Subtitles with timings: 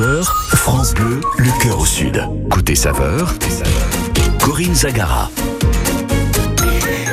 [0.00, 0.24] 11h,
[0.56, 2.22] France Bleu, le cœur au sud.
[2.50, 3.34] Côté saveur,
[4.42, 5.30] Corinne Zagara.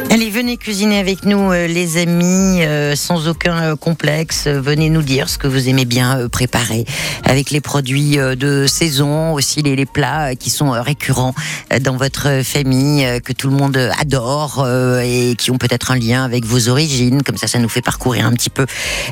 [0.09, 4.47] Allez, venez cuisiner avec nous, euh, les amis, euh, sans aucun euh, complexe.
[4.47, 6.85] venez nous dire ce que vous aimez bien préparer
[7.25, 11.35] avec les produits de saison, aussi les, plats qui sont récurrents
[11.81, 14.65] dans votre famille, que tout le monde adore
[15.03, 17.21] et qui ont peut-être un lien avec vos origines.
[17.23, 18.65] Comme ça, ça nous fait parcourir un petit peu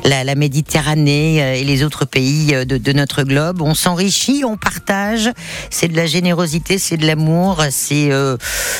[0.04, 3.60] la, Méditerranée et les autres pays de, de notre globe.
[3.60, 5.30] On s'enrichit, on partage.
[5.70, 8.10] C'est de la générosité, c'est de l'amour, c'est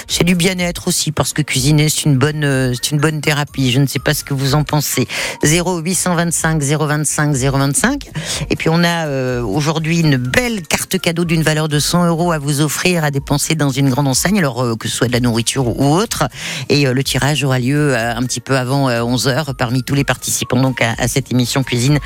[0.09, 3.71] c'est du bien-être aussi, parce que cuisiner, c'est une bonne, euh, c'est une bonne thérapie.
[3.71, 5.07] Je ne sais pas ce que vous en pensez.
[5.45, 8.11] 0825 025 025.
[8.49, 12.33] Et puis on a euh, aujourd'hui une belle carte cadeau d'une valeur de 100 euros
[12.33, 15.13] à vous offrir à dépenser dans une grande enseigne, alors euh, que ce soit de
[15.13, 16.29] la nourriture ou autre.
[16.69, 20.61] Et le tirage aura lieu un petit peu avant 11 h parmi tous les participants
[20.61, 21.99] donc à, à cette émission cuisine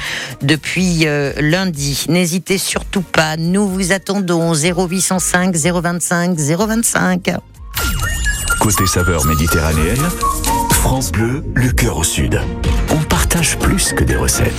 [0.43, 1.07] depuis
[1.39, 2.07] lundi.
[2.09, 3.37] N'hésitez surtout pas.
[3.37, 7.31] Nous vous attendons 0805 025 025.
[8.61, 10.07] Côté saveur méditerranéenne,
[10.71, 12.39] France Bleu, le cœur au sud.
[12.91, 14.53] On partage plus que des recettes.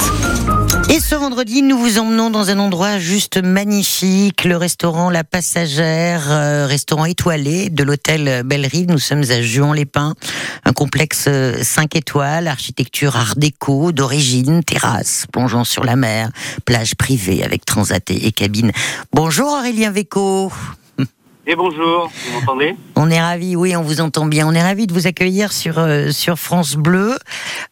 [0.90, 6.32] Et ce vendredi, nous vous emmenons dans un endroit juste magnifique, le restaurant La Passagère,
[6.32, 8.90] euh, restaurant étoilé de l'hôtel Belle-Rive.
[8.90, 10.16] Nous sommes à Juan-les-Pins,
[10.66, 11.30] un complexe
[11.62, 16.32] 5 étoiles, architecture art déco d'origine, terrasse, plongeant sur la mer,
[16.66, 18.72] plage privée avec transat et cabine.
[19.14, 20.52] Bonjour Aurélien Véco.
[21.48, 24.48] Et bonjour, vous m'entendez On est ravis, oui, on vous entend bien.
[24.48, 27.18] On est ravis de vous accueillir sur, euh, sur France Bleu.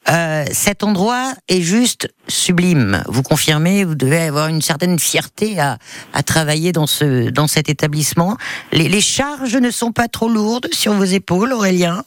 [0.10, 3.04] Euh, cet endroit est juste sublime.
[3.08, 5.78] Vous confirmez, vous devez avoir une certaine fierté à,
[6.14, 8.38] à travailler dans, ce, dans cet établissement.
[8.72, 12.04] Les, les charges ne sont pas trop lourdes sur vos épaules, Aurélien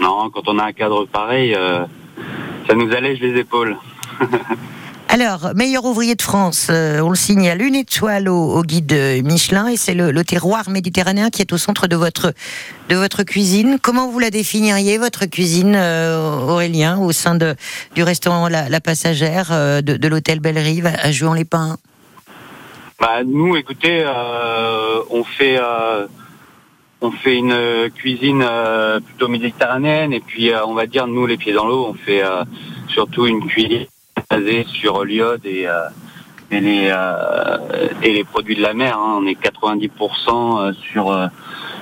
[0.00, 1.84] Non, quand on a un cadre pareil, euh,
[2.68, 3.76] ça nous allège les épaules.
[5.14, 9.76] Alors, meilleur ouvrier de France, euh, on le signale, une étoile au, guide Michelin et
[9.76, 12.32] c'est le, terroir méditerranéen qui est au centre de votre,
[13.22, 13.76] cuisine.
[13.78, 17.54] Comment vous la définiriez, votre cuisine, euh, Aurélien, au sein de,
[17.94, 21.76] du restaurant La, Passagère euh, de, l'hôtel Belle-Rive à Juan-les-Pins
[22.98, 24.06] bah, Nous, écoutez,
[25.10, 25.60] on fait
[27.02, 28.46] on fait une cuisine
[29.04, 32.22] plutôt méditerranéenne et puis on va dire nous les pieds dans l'eau on fait
[32.88, 33.86] surtout une cuisine
[34.32, 35.88] basé sur l'iode et, euh,
[36.52, 38.96] euh, et les produits de la mer.
[38.96, 39.18] Hein.
[39.20, 41.28] On est 90% euh,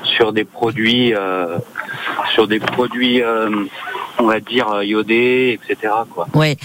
[0.05, 1.15] sur des produits,
[2.35, 3.23] sur des produits
[4.19, 5.93] on va dire iodés, etc.
[6.11, 6.27] Quoi.
[6.35, 6.57] Oui.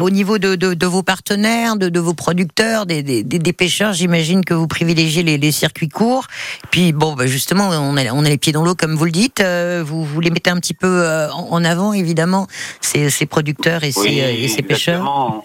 [0.00, 4.44] au niveau de, de, vos partenaires, de, de vos producteurs, des, des, des pêcheurs, j'imagine
[4.44, 6.26] que vous privilégiez les, les, circuits courts.
[6.70, 9.10] Puis bon, bah justement, on a, on a les pieds dans l'eau, comme vous le
[9.10, 9.42] dites.
[9.42, 12.46] vous, vous les mettez un petit peu en avant, évidemment,
[12.80, 15.42] ces, ces producteurs et ces, et ces pêcheurs.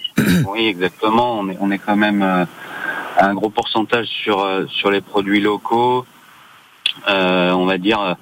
[0.48, 1.40] oui, exactement.
[1.40, 2.48] On est, on est quand même à
[3.26, 6.06] un gros pourcentage sur, sur les produits locaux.
[7.08, 8.16] Euh, on va dire,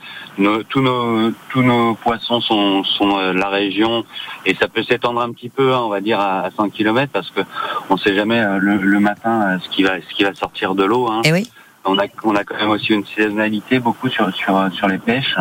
[0.69, 4.05] tous, nos, tous nos poissons sont, sont euh, la région
[4.45, 7.29] et ça peut s'étendre un petit peu, hein, on va dire, à, 100 km parce
[7.31, 7.41] que
[7.89, 11.09] on sait jamais euh, le, matin ce qui va, ce qui va sortir de l'eau.
[11.09, 11.21] Hein.
[11.25, 11.49] Et eh oui.
[11.85, 15.35] On a, on a quand même aussi une saisonnalité beaucoup sur, sur, sur les pêches.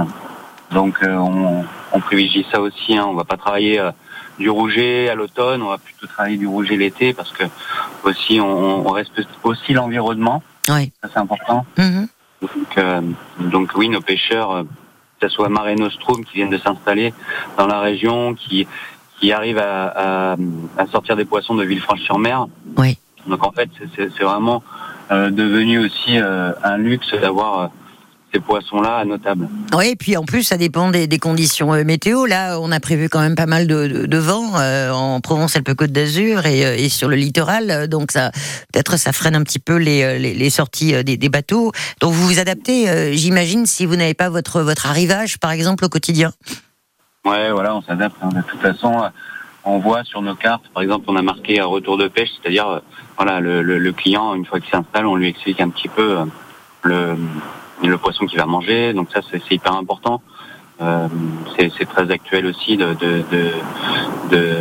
[0.71, 2.97] Donc on, on, privilégie ça aussi.
[2.97, 3.07] Hein.
[3.09, 3.83] On va pas travailler
[4.39, 7.45] du rouget à l'automne, on va plutôt travailler du rouget l'été parce que
[8.05, 10.43] aussi on, on respecte aussi l'environnement.
[10.69, 10.93] Oui.
[11.03, 11.67] Ça c'est important.
[11.77, 12.07] Mm-hmm.
[12.41, 13.01] Donc, euh,
[13.41, 14.63] donc oui, nos pêcheurs, euh,
[15.21, 17.13] que ce soit Mare Nostrum qui viennent de s'installer
[17.57, 18.67] dans la région, qui
[19.21, 20.37] qui arrivent à,
[20.77, 22.47] à, sortir des poissons de Villefranche-sur-Mer.
[22.77, 22.97] Oui.
[23.27, 24.63] Donc en fait, c'est vraiment
[25.11, 27.71] euh, devenu aussi un luxe d'avoir
[28.33, 29.49] ces poissons-là notables.
[29.75, 32.27] Oui, et puis en plus, ça dépend des, conditions euh, météo.
[32.27, 36.77] Là, on a prévu quand même pas mal de, vent euh, en Provence-Alpes-Côte d'Azur euh,
[36.77, 37.89] et, sur le littoral.
[37.89, 38.31] Donc, ça,
[38.73, 41.73] peut-être, ça freine un petit peu les, sorties des, bateaux.
[42.01, 45.89] Donc, vous vous adaptez, j'imagine, si vous n'avez pas votre, votre arrivage, par exemple, au
[45.89, 46.33] quotidien.
[47.25, 48.17] Ouais, voilà, on s'adapte.
[48.23, 48.29] Hein.
[48.29, 49.11] De toute façon,
[49.65, 52.83] on voit sur nos cartes, par exemple, on a marqué retour de pêche, c'est-à-dire,
[53.17, 56.17] voilà, le, le, client, une fois qu'il s'installe, on lui explique un petit peu
[56.83, 57.17] le
[57.87, 58.93] le poisson qu'il va manger.
[58.93, 60.23] Donc ça, c'est hyper important.
[60.81, 61.09] Euh,
[61.59, 63.51] c'est très actuel aussi de, de, de,
[64.31, 64.57] de,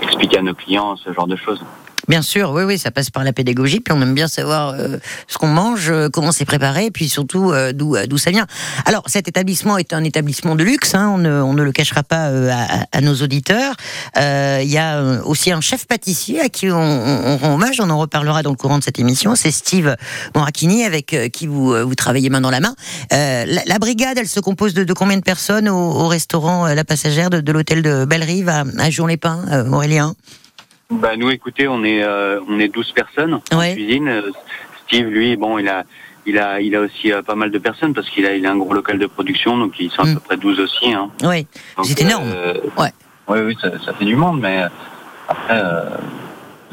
[0.00, 1.64] expliquer à nos clients ce genre de choses.
[2.08, 4.98] Bien sûr, oui, oui, ça passe par la pédagogie, puis on aime bien savoir euh,
[5.26, 8.46] ce qu'on mange, euh, comment c'est préparé, puis surtout euh, d'où d'où ça vient.
[8.84, 12.02] Alors, cet établissement est un établissement de luxe, hein, on, ne, on, ne, le cachera
[12.02, 13.74] pas à, à, nos auditeurs.
[14.16, 17.98] Il y a aussi un chef pâtissier à qui on, on, rend hommage, on en
[17.98, 19.96] reparlera dans le courant de cette émission, c'est Steve
[20.34, 22.74] Moracchini, avec qui vous, vous travaillez main dans la main.
[23.10, 26.84] La, la, brigade, elle se compose de, de combien de personnes au, au restaurant La
[26.84, 30.14] Passagère de, de l'hôtel de Belle-Rive à, à Jour-les-Pins, Aurélien?
[30.90, 33.74] Bah nous, écoutez, on est euh, on est 12 personnes en Ouais.
[33.74, 34.08] cuisine.
[34.08, 34.30] Euh,
[34.86, 35.84] Steve, lui, bon, il a
[36.26, 38.50] il a il a aussi euh, pas mal de personnes parce qu'il a il a
[38.52, 40.14] un gros local de production, donc ils sont à Mm.
[40.14, 40.92] peu près 12 aussi.
[40.92, 41.10] Hein.
[41.22, 41.46] Oui,
[41.84, 42.30] C'est énorme.
[42.34, 42.92] euh, Ouais.
[43.28, 44.68] Oui, oui, ça, ça fait du monde, mais euh,
[45.28, 45.62] après.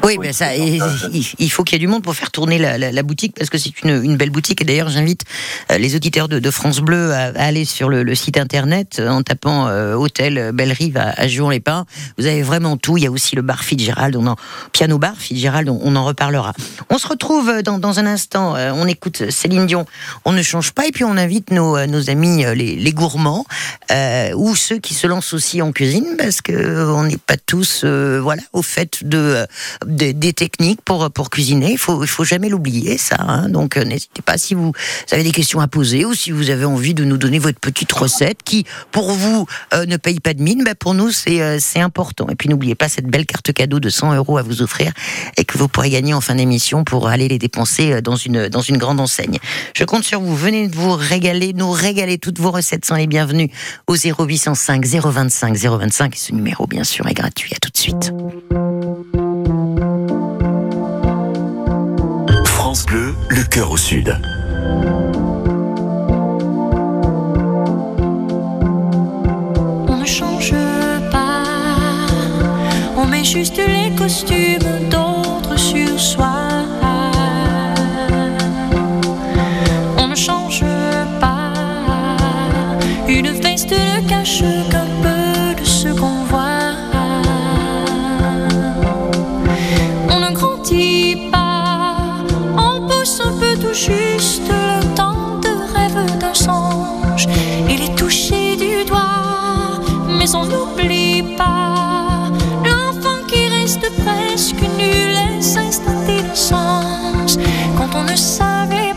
[0.04, 2.90] Oui, ben ça, il, faut qu'il y ait du monde pour faire tourner la, la-
[2.92, 4.60] la boutique parce que c'est une, une belle boutique.
[4.60, 5.22] Et d'ailleurs, j'invite
[5.70, 8.96] euh, les auditeurs de, de France Bleu à, à aller sur le, le site internet
[8.98, 11.86] euh, en tapant euh, Hôtel Belle Rive à, à Juan-les-Pins.
[12.18, 12.96] Vous avez vraiment tout.
[12.96, 14.36] Il y a aussi le bar Fitzgerald, on en,
[14.72, 16.52] piano bar Fitzgerald, on, on en reparlera.
[16.90, 18.54] On se retrouve dans, dans un instant.
[18.74, 19.86] On écoute Céline Dion.
[20.24, 23.44] On ne change pas et puis on invite nos, nos amis les, les gourmands
[23.90, 27.82] euh, ou ceux qui se lancent aussi en cuisine parce que on n'est pas tous
[27.84, 29.46] euh, voilà au fait de,
[29.86, 31.72] de- des techniques pour pour cuisiner.
[31.72, 33.16] Il faut il faut jamais l'oublier ça.
[33.20, 33.48] hein.
[33.48, 34.72] Donc euh, n'hésitez pas si vous
[35.10, 37.92] avez des questions à poser ou si vous avez envie de nous donner votre petite
[37.92, 41.58] recette qui pour vous euh, ne paye pas de mine, bah, pour nous c'est euh,
[41.60, 42.28] c'est important.
[42.28, 44.92] Et puis n'oubliez pas cette belle carte cadeau de 100 euros à vous offrir
[45.36, 48.62] et que vous pourrez gagner en fin d'émission pour aller les dépenser dans une dans
[48.62, 49.38] une grande enseigne.
[49.74, 50.34] Je compte sur vous.
[50.34, 53.50] Venez vous régaler, nous régaler toutes vos recettes sont les bienvenues
[53.86, 56.14] au 0805 025 025.
[56.14, 57.52] Et ce numéro, bien sûr, est gratuit.
[57.54, 58.12] À tout de suite.
[62.94, 64.14] Le cœur au sud.
[69.88, 70.52] On ne change
[71.10, 71.42] pas,
[72.98, 76.34] on met juste les costumes d'autres sur soi.
[79.96, 80.62] On ne change
[81.18, 81.50] pas,
[83.08, 84.91] une veste ne cache qu'un
[93.72, 97.26] juste le temps de rêve d'un songe.
[97.68, 99.80] Il est touché du doigt,
[100.18, 102.30] mais on n'oublie pas
[102.64, 107.38] l'enfant qui reste presque nu, laisse instanter le sens.
[107.76, 108.91] Quand on ne savait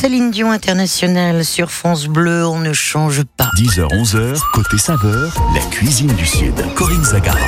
[0.00, 3.50] Céline Dion International sur France Bleu, on ne change pas.
[3.56, 6.54] 10h, 11h, côté saveur, la cuisine du Sud.
[6.76, 7.40] Corinne Zagara.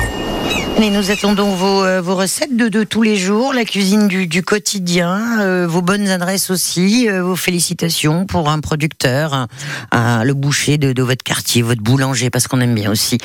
[0.81, 4.27] Et nous attendons vos, euh, vos recettes de, de, tous les jours, la cuisine du,
[4.27, 9.47] du quotidien, euh, vos bonnes adresses aussi, euh, vos félicitations pour un producteur, un,
[9.91, 13.17] un, le boucher de, de, votre quartier, votre boulanger, parce qu'on aime bien aussi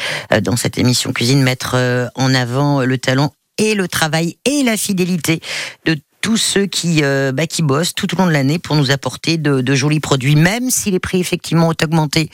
[0.44, 1.74] dans cette émission cuisine mettre
[2.14, 5.40] en avant le talent et le travail et la fidélité
[5.84, 8.90] de tous ceux qui, euh, bah, qui bossent tout au long de l'année pour nous
[8.90, 12.30] apporter de, jolis produits, même si les prix effectivement ont augmenté.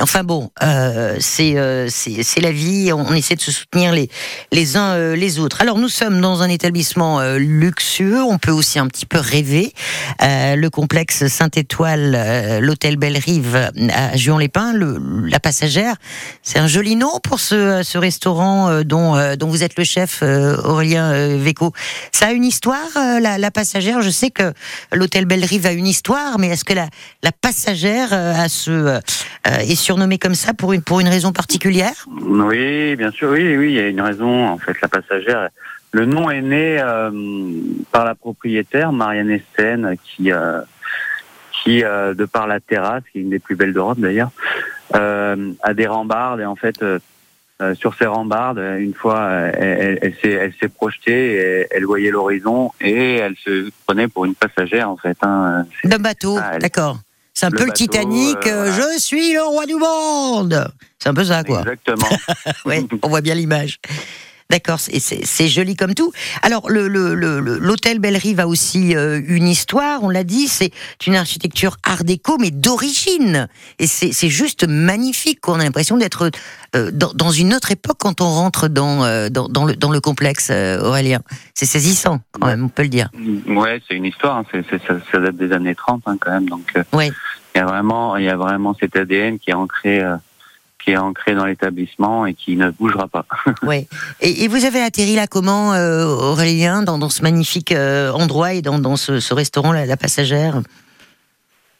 [0.00, 4.08] Enfin bon, euh, c'est euh, c'est la vie, on, essaie de se soutenir les,
[4.50, 5.60] les uns euh, les autres.
[5.60, 9.74] Alors nous sommes dans un établissement euh, luxueux, on peut aussi un petit peu rêver.
[10.22, 14.72] Le complexe Saint-Étoile, l'hôtel Belle-Rive à Juan-les-Pins,
[15.26, 15.96] la passagère,
[16.42, 21.36] c'est un joli nom pour ce, ce restaurant dont, dont vous êtes le chef, Aurélien
[21.36, 21.72] Véco.
[22.12, 24.52] Ça a une histoire, la la, passagère, je sais que
[24.92, 26.88] l'hôtel Belle-Rive a une histoire, mais est-ce que la,
[27.40, 29.00] passagère a ce, euh,
[29.42, 32.06] est surnommée comme ça pour une, pour une raison particulière?
[32.22, 34.48] Oui, bien sûr, oui, oui, il y a une raison.
[34.48, 35.48] En fait, la passagère,
[35.92, 37.10] le nom est né euh,
[37.92, 40.60] par la propriétaire, Marianne Esten, qui, euh,
[41.52, 44.30] qui de par la terrasse, qui est une des plus belles d'Europe d'ailleurs,
[44.92, 46.82] a des rambardes et en fait
[47.62, 48.58] euh, sur ses rambardes.
[48.58, 53.36] Une fois, euh, elle, elle, s'est, elle s'est projetée, et elle voyait l'horizon et elle
[53.36, 55.16] se prenait pour une passagère en fait.
[55.22, 55.64] Hein.
[55.84, 56.98] D'un bateau, ah, d'accord.
[57.32, 58.46] C'est un peu le Titanic.
[58.46, 60.68] Euh, je suis le roi du monde.
[61.00, 61.60] C'est un peu ça, quoi.
[61.60, 62.08] Exactement.
[62.64, 63.80] ouais, on voit bien l'image.
[64.54, 66.12] D'accord, c'est joli comme tout.
[66.42, 70.70] Alors, l'hôtel le, le, Belle-Rive a aussi euh, une histoire, on l'a dit, c'est
[71.08, 73.48] une architecture art déco, mais d'origine.
[73.80, 76.30] Et c'est juste magnifique, on a l'impression d'être
[76.76, 79.90] euh, dans, dans, une autre époque quand on rentre dans, euh, dans, dans, le, dans
[79.90, 81.18] le complexe, Aurélien.
[81.54, 83.10] C'est saisissant, quand même, on peut le dire.
[83.48, 86.48] Ouais, c'est une histoire, hein, ça, ça, date des années 30 hein, quand même.
[86.48, 87.10] Donc, ouais.
[87.56, 90.00] il y, a vraiment, il y a vraiment cet ADN qui est ancré
[90.84, 93.24] qui est ancré dans l'établissement et qui ne bougera pas.
[93.62, 93.86] oui.
[94.20, 98.52] Et, et, vous avez atterri là comment, euh, Aurélien, dans, dans, ce magnifique euh, endroit
[98.52, 100.60] et dans, dans ce, ce, restaurant, la, la Passagère?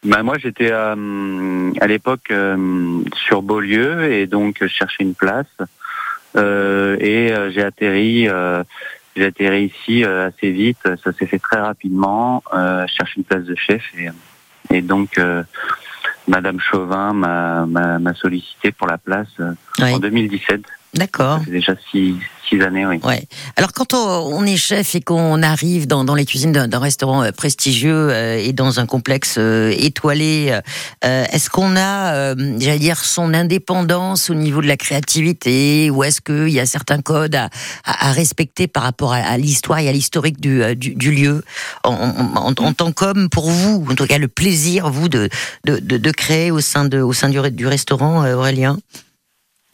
[0.04, 5.46] Ben moi, j'étais euh, à l'époque euh, sur Beaulieu et donc je cherchais une place
[6.36, 8.28] euh, et j'ai atterri.
[9.16, 10.78] j'ai atterri ici assez vite.
[11.02, 12.42] Ça s'est fait très rapidement.
[12.52, 14.10] je cherchais une place de chef et,
[14.74, 15.18] et donc
[16.26, 20.62] Madame Chauvin m'a sollicité pour la place euh, en 2017.
[20.94, 21.40] D'accord.
[21.44, 22.14] C'est déjà six,
[22.48, 23.00] six, années, oui.
[23.02, 23.26] Ouais.
[23.56, 27.32] Alors quand on, est chef et qu'on arrive dans, dans, les cuisines d'un restaurant euh,
[27.32, 30.58] prestigieux euh, et dans un complexe étoilé,
[31.02, 36.50] est-ce qu'on a, j'allais dire, son indépendance au niveau de la créativité ou est-ce qu'il
[36.50, 37.50] y a certains codes à,
[37.84, 41.42] à, à, respecter par rapport à, à l'histoire et à l'historique du, du, du, lieu?
[41.82, 45.28] En, en, en, tant qu'homme pour vous, en tout cas le plaisir, vous, de,
[45.64, 48.78] de, de, de créer au sein, de, au sein du, du restaurant, Aurélien?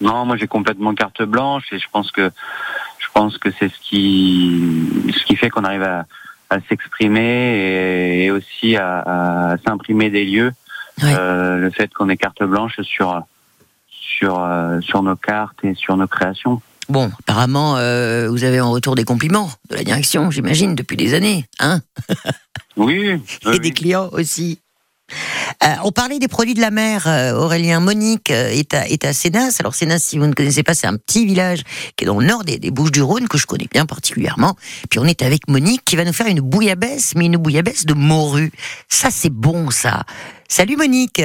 [0.00, 2.30] Non, moi j'ai complètement carte blanche et je pense que
[2.98, 6.06] je pense que c'est ce qui ce qui fait qu'on arrive à,
[6.48, 10.52] à s'exprimer et, et, aussi à, à s'imprimer des lieux.
[11.02, 11.14] Ouais.
[11.16, 13.22] Euh, le fait qu'on ait carte blanche sur
[13.88, 16.60] sur euh, sur nos cartes et sur nos créations.
[16.88, 21.14] Bon, apparemment, euh, vous avez en retour des compliments de la direction, j'imagine, depuis des
[21.14, 21.80] années, hein?
[22.76, 23.10] Oui.
[23.44, 23.60] et oui.
[23.60, 24.58] des clients aussi.
[25.62, 27.06] Euh, on parlait des produits de la mer.
[27.06, 29.56] Euh, Aurélien Monique euh, est à, est à Sénas.
[29.60, 31.64] Alors Sénas, si vous ne connaissez pas, c'est un petit village
[31.96, 34.56] qui est dans le nord des, des Bouches-du-Rhône que je connais bien particulièrement.
[34.88, 37.92] Puis on est avec Monique qui va nous faire une bouillabaisse, mais une bouillabaisse de
[37.92, 38.52] morue.
[38.88, 40.04] Ça, c'est bon, ça.
[40.48, 41.22] Salut Monique.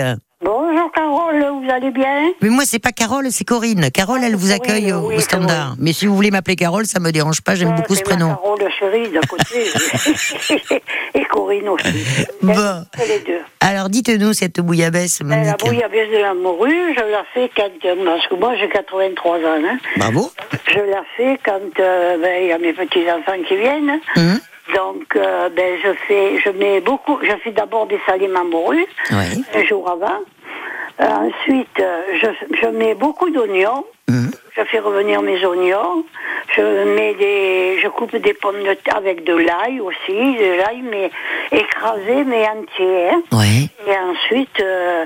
[1.40, 3.90] Carole, vous allez bien Mais moi c'est pas Carole, c'est Corinne.
[3.92, 5.76] Carole, elle vous accueille au, oui, au standard.
[5.80, 8.06] Mais si vous voulez m'appeler Carole, ça me dérange pas, j'aime Ouais, beaucoup ce ma
[8.06, 8.36] prénom.
[8.36, 9.66] Carole chérie d'à côté.
[11.14, 12.06] Et Corinne aussi.
[12.42, 12.54] Bon.
[12.98, 13.40] C'est les deux.
[13.62, 17.70] Alors dites-nous cette bouillabaisse, Ben, la bouillabaisse de la morue, je la fais quand...
[17.86, 19.42] euh, Parce que moi j'ai 83 ans.
[19.66, 19.78] Hein.
[19.98, 20.32] Bravo.
[20.68, 24.00] Je la fais quand euh, ben, il y a mes petits-enfants qui viennent.
[24.18, 24.40] Hum,
[24.76, 27.18] Donc euh, ben, je fais, je mets beaucoup...
[27.24, 29.44] Je fais d'abord dessaler ma morue, Oui.
[29.56, 30.20] un jour avant.
[31.02, 33.86] Euh, ensuite, euh, je, je mets beaucoup d'oignons.
[34.10, 34.32] Hum.
[34.56, 36.06] Je fais revenir mes oignons.
[36.56, 36.62] Je
[36.96, 41.12] mets des, je coupe des pommes de terre avec de l'ail aussi, de l'ail mais
[41.52, 43.10] écrasé mais entier.
[43.10, 43.22] hein.
[43.88, 45.06] Et ensuite, euh,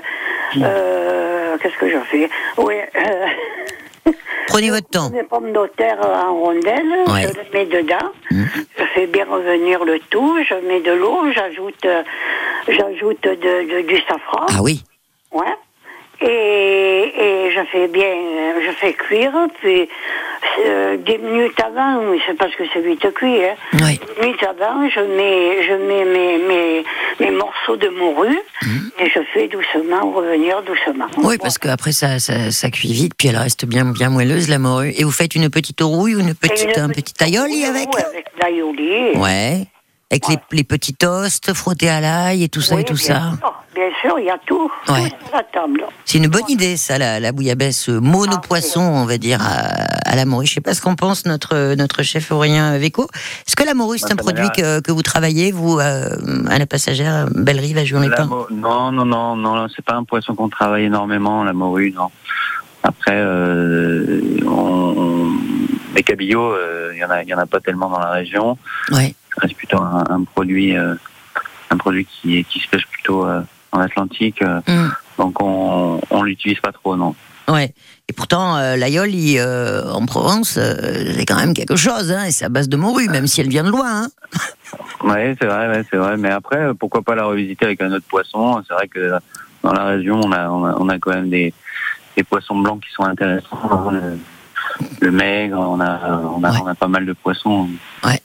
[0.58, 2.30] euh, qu'est-ce que je fais?
[2.58, 2.76] Oui.
[4.48, 5.10] Prenez votre temps.
[5.12, 7.24] des pommes de terre en rondelles, Ouais.
[7.24, 8.10] je les mets dedans.
[8.32, 8.46] Hum.
[8.78, 10.38] Je fais bien revenir le tout.
[10.48, 11.86] Je mets de l'eau, j'ajoute,
[12.68, 14.46] j'ajoute de, de- du safran.
[14.50, 14.84] Ah oui.
[15.32, 15.46] Ouais.
[16.22, 19.88] Et, et je fais bien, euh, je fais cuire, puis
[20.66, 23.56] euh, des minutes avant, c'est parce que c'est vite cuit, hein.
[23.82, 23.98] Ouais.
[24.18, 26.84] Des minutes avant, je mets, je mets mes, mes,
[27.22, 28.38] mes morceaux de morue
[29.00, 31.06] et je fais doucement revenir doucement.
[31.18, 31.26] Mhm.
[31.26, 34.60] Oui, parce qu'après ça, ça, ça cuit vite, puis elle reste bien, bien moelleuse la
[34.60, 34.92] morue.
[34.98, 37.64] Et vous faites une petite rouille ou une Et petite, une un petite petit aioli
[37.64, 37.88] avec?
[37.96, 39.18] oui, Avec l'aioli.
[39.18, 39.68] Ouais.
[40.12, 43.04] Avec les, les petits toasts frottés à l'ail et tout ça Oui, et tout bien
[43.04, 43.22] ça.
[43.40, 45.02] sûr, Bien sûr, il y a tout, tout Ouais.
[45.28, 45.86] sur la table.
[46.04, 49.68] C'est une bonne idée, ça, la, la bouillabaisse euh, mono-poisson, on va dire, à,
[50.10, 50.48] à la morue.
[50.48, 53.08] Je sais pas ce qu'en pense notre, notre chef Aurélien Véco.
[53.48, 56.10] Est-ce que la morue, c'est un produit que, que vous travaillez, vous, euh,
[56.50, 60.50] à la passagère, Belle-Rive, à Juan-les-Pins non, non, non, non, c'est pas un poisson qu'on
[60.50, 62.10] travaille énormément, la morue, non.
[62.82, 64.50] Après, euh, on,
[64.98, 65.30] on-
[65.96, 68.10] les cabillots, euh, il y en a, il y en a pas tellement dans la
[68.12, 68.58] région.
[68.92, 69.14] Ouais.
[69.42, 70.96] Reste plutôt un, un produit, euh,
[71.70, 73.42] un produit qui, qui se pêche plutôt euh,
[73.72, 74.42] en Atlantique.
[74.42, 77.14] euh, Hum, donc on, on l'utilise pas trop, non.
[77.50, 77.74] ouais.
[78.08, 82.46] Et pourtant, euh, euh, en Provence, euh, c'est quand même quelque chose, hein, et c'est
[82.46, 84.04] à base de morue, même si elle vient de loin.
[84.04, 84.08] Hein.
[85.04, 86.18] Ouais, c'est vrai, ouais, c'est vrai.
[86.18, 88.62] Mais après, pourquoi pas la revisiter avec un autre poisson?
[88.68, 89.14] C'est vrai que
[89.64, 91.54] dans la région, on a, on a, on a quand même des,
[92.18, 93.90] des poissons blancs qui sont intéressants.
[93.92, 94.20] Le,
[95.00, 96.58] le maigre, on a, on a, Ouais.
[96.64, 97.70] on a pas mal de poissons.
[98.04, 98.20] Ouais,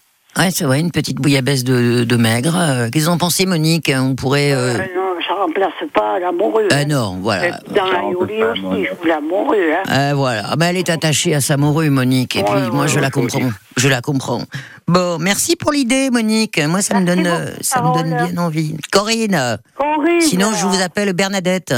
[0.51, 2.57] c'est vrai, une petite bouillabaisse de, de maigre.
[2.59, 3.91] Euh, Qu'est-ce que vous en pensez, Monique?
[3.95, 4.53] On pourrait...
[4.53, 6.65] euh, Euh, non, ça remplace pas la morue.
[6.71, 6.85] Ah hein.
[6.87, 7.61] non, voilà.
[7.69, 8.85] Dans pas la aussi, morue.
[8.85, 9.73] je joue la morue.
[9.73, 9.83] Hein.
[9.91, 12.71] Euh, voilà, Ah ben, elle est attachée à sa morue, Monique, et Ouais, puis ouais,
[12.71, 14.43] moi je ouais, la comprends, je la comprends.
[14.89, 16.61] Bon, merci pour l'idée, Monique.
[16.67, 18.77] Moi ça me Merci donne, euh, ça me donne bien envie.
[18.93, 21.75] Corinne, Corinne, sinon je vous appelle Bernadette.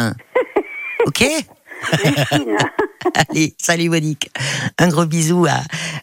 [1.07, 1.25] ok?
[3.15, 4.31] Allez, salut Monique.
[4.79, 5.61] Un gros bisou à,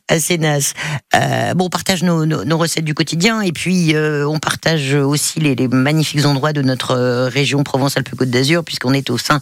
[0.08, 0.74] à Sénas.
[1.16, 5.68] Euh, bon, on partage nos, recettes du quotidien et puis euh, on partage aussi les,
[5.68, 9.42] magnifiques endroits de notre euh, région Provence-Alpes-Côte d'Azur puisqu'on est au sein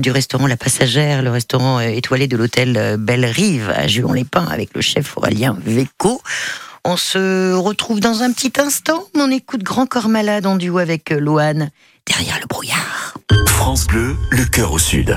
[0.00, 4.80] du restaurant La Passagère, le restaurant étoilé de l'hôtel Belle Rive à Juan-les-Pins avec le
[4.80, 6.20] chef Aurélien Véco.
[6.84, 9.04] On se retrouve dans un petit instant.
[9.14, 11.70] On écoute Grand Corps Malade en duo avec Loane
[12.06, 13.14] derrière le brouillard.
[13.46, 15.16] France Bleu, le cœur au sud.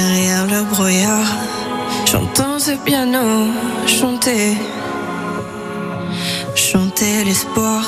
[0.00, 1.30] derrière le brouillard,
[2.10, 3.26] j'entends ce piano
[3.98, 4.46] chanter.
[6.54, 7.82] Chanter l'espoir,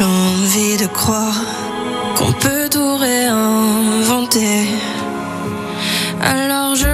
[0.00, 1.38] l'envie de croire
[2.16, 4.58] qu'on peut tout réinventer.
[6.32, 6.92] Alors je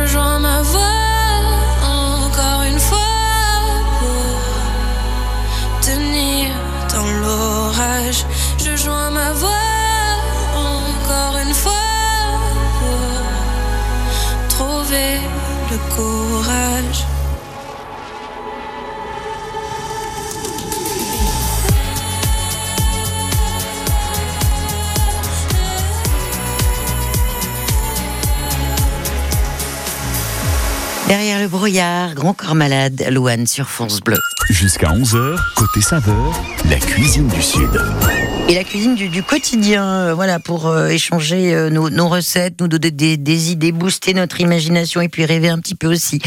[31.09, 34.19] Derrière le brouillard, Grand Corps Malade, Louane sur France Bleu.
[34.51, 37.81] Jusqu'à 11h, côté saveur, la cuisine du Sud.
[38.51, 43.19] Et la cuisine du, quotidien, euh, voilà, pour euh, échanger euh, nos, recettes, nous donner
[43.19, 46.19] des, idées, booster notre imagination et puis rêver un petit peu aussi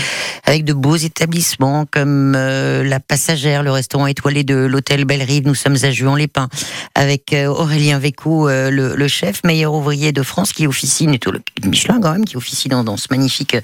[0.46, 5.48] avec de beaux établissements comme la Passagère, le restaurant étoilé de l'hôtel Belle-Rive.
[5.48, 6.50] Nous sommes à Juan-les-Pins
[6.94, 12.26] avec Aurélien Véco, euh, le, chef, meilleur ouvrier de France, qui officie, Michelin quand même,
[12.26, 13.58] qui officie dans, ce magnifique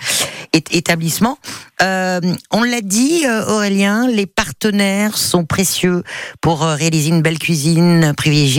[0.53, 1.37] établissement.
[1.79, 6.03] On l'a dit, Aurélien, les partenaires sont précieux
[6.41, 8.13] pour réaliser une belle cuisine,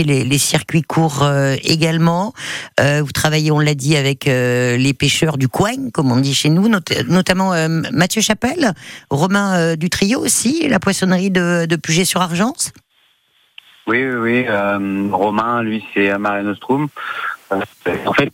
[0.04, 2.32] les, les circuits courts euh, également.
[2.80, 6.34] Euh, vous travaillez, on l'a dit, avec euh, les pêcheurs du coin, comme on dit
[6.34, 7.52] chez nous, not- notamment
[7.92, 8.72] Mathieu Chapelle,
[9.10, 12.72] Romain du trio aussi, la poissonnerie de, de Puget-sur-Argence.
[13.86, 14.46] Oui, oui, oui.
[15.10, 16.88] Romain, lui, c'est à Mare Nostrum.
[17.50, 18.32] En fait,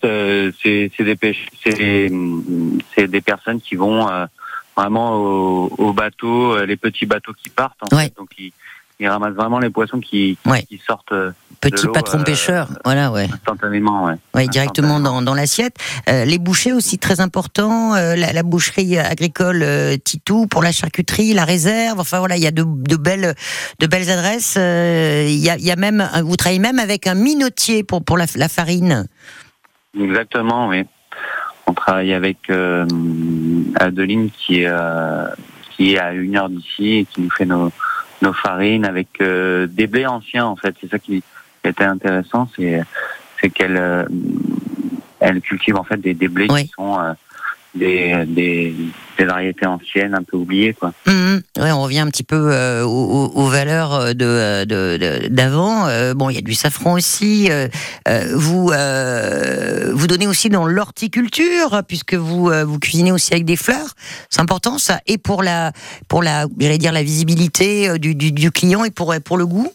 [0.63, 2.11] c'est des
[3.07, 4.09] des personnes qui vont
[4.77, 7.79] vraiment au, au bateau, euh, les petits bateaux qui partent.
[7.89, 8.05] En Ouais.
[8.07, 8.15] fait.
[8.17, 8.53] Donc ils,
[8.99, 10.65] ils ramassent vraiment les poissons qui Ouais.
[10.65, 11.13] qui sortent
[11.71, 13.29] Petit patron euh, pêcheur, voilà, ouais.
[13.33, 14.05] instantanément.
[14.05, 14.15] Ouais.
[14.35, 15.77] Oui, directement dans, dans l'assiette.
[16.09, 17.95] Euh, les bouchers aussi très importants.
[17.95, 19.65] euh, la, la boucherie agricole
[20.05, 22.01] Titou pour la charcuterie, la réserve.
[22.01, 23.35] Enfin voilà, il y a de, de belles
[23.81, 24.57] de belles adresses.
[24.57, 28.19] Il y, a, il y a même, vous travaillez même avec un minotier pour pour
[28.19, 29.07] la, la farine.
[29.99, 30.85] Exactement, oui.
[31.67, 32.85] On travaille avec euh,
[33.77, 35.27] Adeline qui est euh,
[35.71, 37.73] qui est à une heure d'ici et qui nous fait nos
[38.23, 40.75] nos farines avec euh, des blés anciens en fait.
[40.81, 41.23] C'est ça qui
[41.67, 42.83] était intéressant, c'est
[43.41, 44.05] c'est qu'elle euh,
[45.21, 46.65] elle cultive en fait des, des blés Oui.
[46.65, 47.13] qui sont euh,
[47.75, 48.75] des, des
[49.19, 50.93] des variétés anciennes un peu oubliées quoi.
[51.07, 51.43] Mhm.
[51.59, 55.87] Ouais, on revient un petit peu euh, aux, valeurs de d'avant.
[56.15, 57.51] Bon, il y a du safran aussi.
[58.33, 63.95] Vous vous donnez aussi dans l'horticulture puisque vous vous cuisinez aussi avec des fleurs.
[64.31, 65.73] C'est important ça et pour la
[66.09, 69.73] pour la j'allais dire la visibilité du, du, du client et pour pour le goût?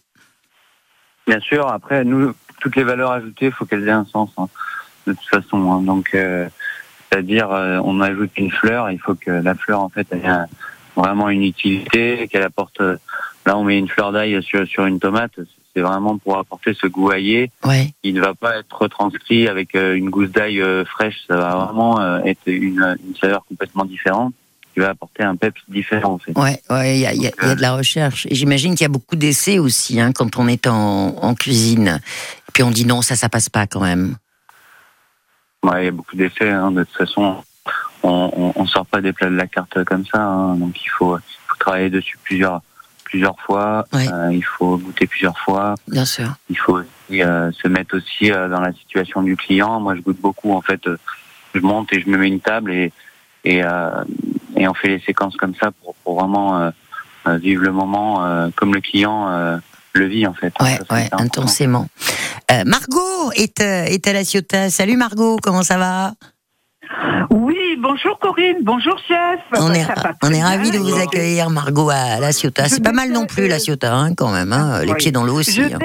[1.29, 4.47] Bien sûr, après, nous, toutes les valeurs ajoutées, il faut qu'elles aient un sens, hein,
[5.07, 5.71] de toute façon.
[5.71, 5.81] hein.
[5.81, 6.47] Donc, euh,
[7.11, 10.47] c'est-à-dire, euh, on ajoute une fleur, il faut que la fleur, en fait, ait un-
[10.95, 12.81] vraiment une utilité, qu'elle apporte...
[12.81, 12.97] euh,
[13.45, 15.31] Là, on met une fleur d'ail sur, sur une tomate,
[15.73, 17.51] c'est vraiment pour apporter ce goût aillé.
[17.63, 17.93] Ouais.
[18.03, 22.41] Il ne va pas être retranscrit avec une gousse d'ail fraîche, ça va vraiment être
[22.47, 24.33] une, une saveur complètement différente,
[24.73, 26.31] qui va apporter un peps différent, en fait.
[26.37, 28.25] Ouais, ouais, il y a, il y a- il y a de la recherche.
[28.29, 31.99] Et j'imagine qu'il y a beaucoup d'essais aussi hein, quand on est en, en cuisine.
[32.47, 34.15] Et puis on dit non, ça, ça passe pas quand même.
[35.63, 36.49] Ouais, il y a beaucoup d'effets.
[36.51, 36.71] Hein.
[36.71, 37.43] De toute façon,
[38.03, 40.21] on, on sort pas des plats de la carte comme ça.
[40.21, 40.55] hein.
[40.55, 42.61] Donc il faut, il faut travailler dessus plusieurs
[43.03, 43.87] plusieurs fois.
[43.91, 44.07] Ouais.
[44.07, 45.73] Euh, il faut goûter plusieurs fois.
[45.87, 46.35] Bien sûr.
[46.49, 49.79] Il faut aussi, euh, se mettre aussi euh, dans la situation du client.
[49.79, 50.53] Moi, je goûte beaucoup.
[50.53, 50.95] En fait, Euh,
[51.55, 52.93] je monte et je me mets une table et
[53.45, 53.89] et, euh,
[54.59, 56.69] et on fait les séquences comme ça pour, pour vraiment euh,
[57.27, 59.57] euh, vivre le moment euh, comme le client euh,
[59.93, 60.53] le vit en fait.
[60.61, 61.87] Ouais, Ça, ouais, intensément.
[62.51, 64.69] Euh, Margot est, euh, est à la Ciotat.
[64.69, 66.13] Salut Margot, comment ça va?
[67.31, 69.39] Oui, bonjour Corinne, bonjour chef.
[69.53, 69.85] On est,
[70.23, 72.67] on ravis de vous accueillir Margot à la Ciotat.
[72.67, 74.97] C'est pas mal non plus la Ciotat hein, quand même, hein, les Oui.
[74.97, 75.53] pieds dans l'eau aussi.
[75.53, 75.79] Je hein.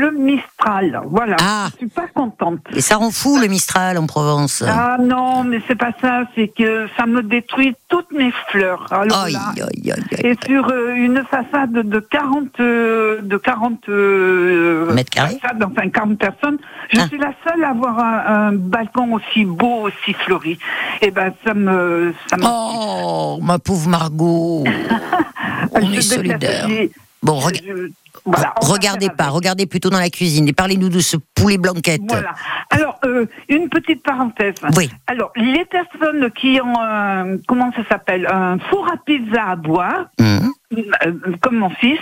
[0.00, 1.36] Le Mistral, voilà.
[1.40, 1.68] Ah.
[1.72, 2.60] Je suis pas contente.
[2.74, 4.62] Et ça rend fou le Mistral en Provence.
[4.66, 8.86] Ah non, mais c'est pas ça, c'est que ça me détruit toutes mes fleurs.
[8.90, 10.20] Alors Aïe, là, aïe, aïe, aïe.
[10.24, 15.88] et sur euh, une façade de 40 euh, de 40 euh, Mètres carrés façades, enfin
[15.90, 16.58] 40 personnes,
[16.92, 17.06] je Ah.
[17.08, 20.58] suis la seule à avoir un, un balcon aussi beau, aussi fleuri.
[21.02, 24.64] Et ben ça me ça me Oh, ma pauvre Margot.
[25.72, 26.66] On Je est.
[26.68, 26.90] J'ai-
[27.22, 27.90] Bon, rega- je-
[28.24, 29.34] voilà, va regardez pas, avec.
[29.34, 32.02] regardez plutôt dans la cuisine et parlez-nous de ce poulet blanquette.
[32.08, 32.32] Voilà.
[32.70, 34.54] Alors, euh, une petite parenthèse.
[34.76, 34.90] Oui.
[35.06, 40.06] Alors, les personnes qui ont, un- comment ça s'appelle, un four à pizza à bois,
[40.20, 40.52] Mhm.
[40.76, 41.98] euh, comme mon fils.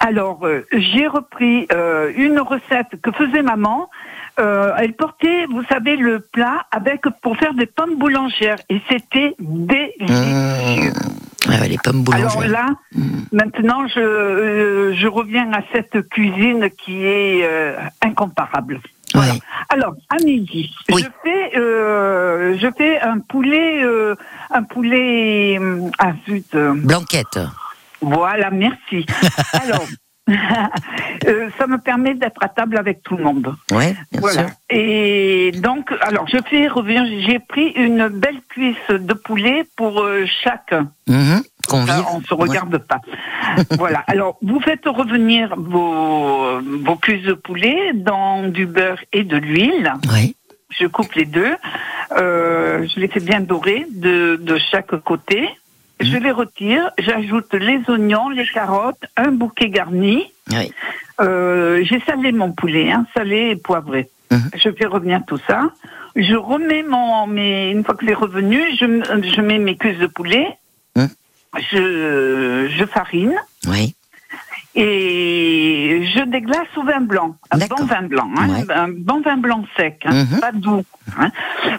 [0.00, 3.90] Alors, euh, j'ai repris euh, une recette que faisait maman.
[4.38, 9.34] Euh, elle portait, vous savez, le plat avec pour faire des pommes boulangères et c'était
[9.40, 10.92] délicieux.
[10.92, 11.27] Mmh.
[11.48, 12.50] Ouais, ouais, les pommes Alors boulangères.
[12.50, 13.20] là, Mmh.
[13.32, 18.80] maintenant, je, euh, je reviens à cette cuisine qui est euh, incomparable.
[19.14, 19.32] Voilà.
[19.32, 19.38] Ouais.
[19.70, 21.02] Alors, à midi, Oui.
[21.02, 24.14] je fais, euh, je fais un poulet, euh,
[24.50, 25.58] un poulet,
[25.98, 27.38] ah zut, euh, Blanquette.
[28.02, 29.06] voilà, merci.
[29.62, 29.84] Alors,
[30.28, 33.54] euh, ça me permet d'être à table avec tout le monde.
[33.70, 34.40] Ouais, bien Voilà.
[34.48, 34.50] sûr.
[34.70, 40.24] Et donc, alors, je fais revenir, j'ai pris une belle cuisse de poulet pour euh,
[40.42, 40.74] chaque.
[41.06, 41.42] Mhm.
[41.68, 41.88] Convive.
[41.88, 43.00] Ça, on se regarde pas.
[43.78, 44.02] voilà.
[44.06, 49.92] Alors, vous faites revenir vos, vos cuisses de poulet dans du beurre et de l'huile.
[50.12, 50.34] Ouais.
[50.70, 51.54] Je coupe les deux.
[52.16, 55.48] Euh, je les fais bien dorer de, de chaque côté.
[56.00, 60.32] Je les retire, j'ajoute les oignons, les carottes, un bouquet garni.
[60.50, 60.72] Oui.
[61.20, 64.08] Euh, J'ai salé mon poulet, hein, salé et poivré.
[64.30, 64.50] Mhm.
[64.54, 65.70] Je fais revenir tout ça.
[66.14, 68.84] Je remets mon, mes, une fois que c'est revenu, je,
[69.34, 70.46] je mets mes cuisses de poulet.
[70.96, 71.08] Mhm.
[71.72, 73.34] Je, je farine
[73.66, 73.94] Oui.
[74.78, 78.74] Et je déglace au vin blanc, un bon vin blanc, hein, Ouais.
[78.74, 80.40] un bon vin blanc sec, hein, Mhm.
[80.40, 80.84] pas doux.
[81.18, 81.30] hein.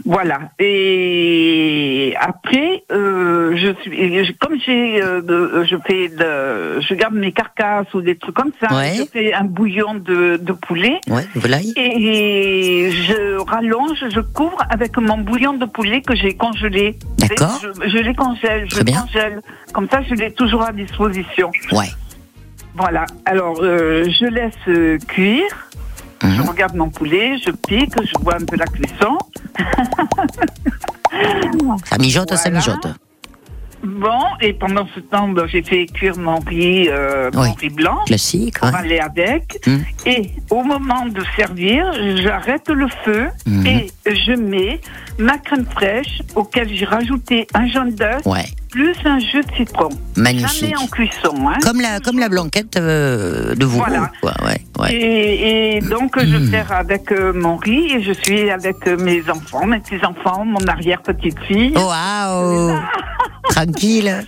[0.06, 0.40] Voilà.
[0.60, 7.32] Et après, euh, je suis, comme j'ai, euh, de- je fais, de, je garde mes
[7.32, 8.74] carcasses ou des trucs comme ça.
[8.76, 8.94] Ouais.
[8.98, 11.00] Je fais un bouillon de, de poulet.
[11.08, 11.74] Ouais, volaille.
[11.78, 16.98] Et je rallonge, je couvre avec mon bouillon de poulet que j'ai congelé.
[17.20, 17.60] D'accord.
[17.62, 19.02] Je, je les congèle, je bien.
[19.02, 19.42] congèle.
[19.74, 21.52] Comme ça, je l'ai toujours à disposition.
[21.72, 21.86] Ouais.
[22.76, 23.06] Voilà.
[23.26, 25.68] Alors, euh, je laisse euh, cuire.
[26.22, 26.50] Je Mhm.
[26.50, 29.18] regarde mon poulet, je pique, je vois un peu la cuisson.
[31.86, 32.88] Ça mijote, ça mijote.
[33.84, 37.48] Bon, et pendant ce temps, ben, j'ai fait cuire mon riz, euh, Oui.
[37.48, 37.98] mon riz blanc.
[38.06, 38.58] Classique.
[38.62, 39.66] On va aller avec.
[39.66, 39.86] Mhm.
[40.06, 41.86] Et au moment de servir,
[42.18, 43.66] j'arrête le feu Mhm.
[43.66, 44.82] et je mets
[45.20, 49.90] ma crème fraîche auquel j'ai rajouté un jaune d'œuf Ouais, plus un jus de citron.
[50.18, 50.62] magnifique.
[50.70, 51.36] Jamais en cuisson.
[51.48, 51.58] Hein.
[51.62, 53.78] Comme la, comme la blanquette euh, de vous.
[53.78, 54.10] Voilà.
[54.22, 54.34] Quoi.
[54.46, 54.94] Ouais, ouais.
[54.94, 56.50] Et, et donc, je Mhm.
[56.52, 60.66] sers avec euh, mon riz et je suis avec euh, mes enfants, mes petits-enfants, mon
[60.68, 61.74] arrière-petite-fille.
[61.76, 62.78] Oh, Waouh
[63.50, 64.24] Tranquille.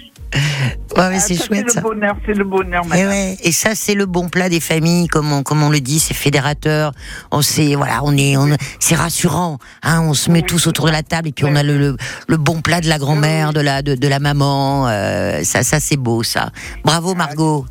[0.98, 3.08] Ouais, c'est Ah, chouette C'est le bonheur, c'est le bonheur, Et, madame.
[3.10, 6.00] ouais, et ça, c'est le bon plat des familles, comme on, comme on le dit,
[6.00, 6.92] c'est fédérateur.
[7.32, 8.48] On sait, voilà, on est, on,
[8.80, 9.58] c'est rassurant.
[9.84, 11.98] Hein, on se met tous autour de la table et puis on a le, le,
[12.28, 14.88] le bon plat de la grand-mère, de la, de, de la maman.
[14.88, 16.50] euh, ça, ça, c'est beau, ça.
[16.84, 17.66] Bravo, Margot.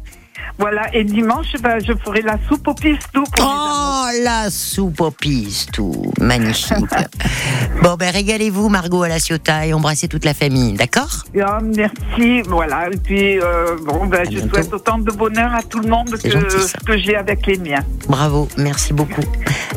[0.59, 5.11] Voilà, et dimanche, ben, je ferai la soupe au pistou pour Oh, la soupe au
[5.11, 6.13] pistou.
[6.21, 6.77] Magnifique.
[7.83, 11.25] bon, ben, régalez-vous, Margot, à la Ciotat et embrassez toute la famille, d'accord?
[11.41, 12.89] Ah, merci, voilà.
[12.91, 14.55] Et puis, euh, bon, ben, je bientôt.
[14.55, 17.59] souhaite autant de bonheur à tout le monde que gentil, ce que j'ai avec les
[17.59, 17.85] miens.
[18.09, 19.25] Bravo, merci beaucoup.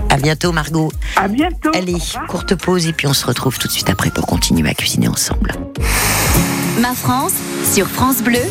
[0.09, 0.91] À bientôt, Margot.
[1.15, 1.71] À bientôt.
[1.73, 4.73] Allez, courte pause et puis on se retrouve tout de suite après pour continuer à
[4.73, 5.51] cuisiner ensemble.
[6.79, 7.33] Ma France,
[7.71, 8.41] sur France Bleu,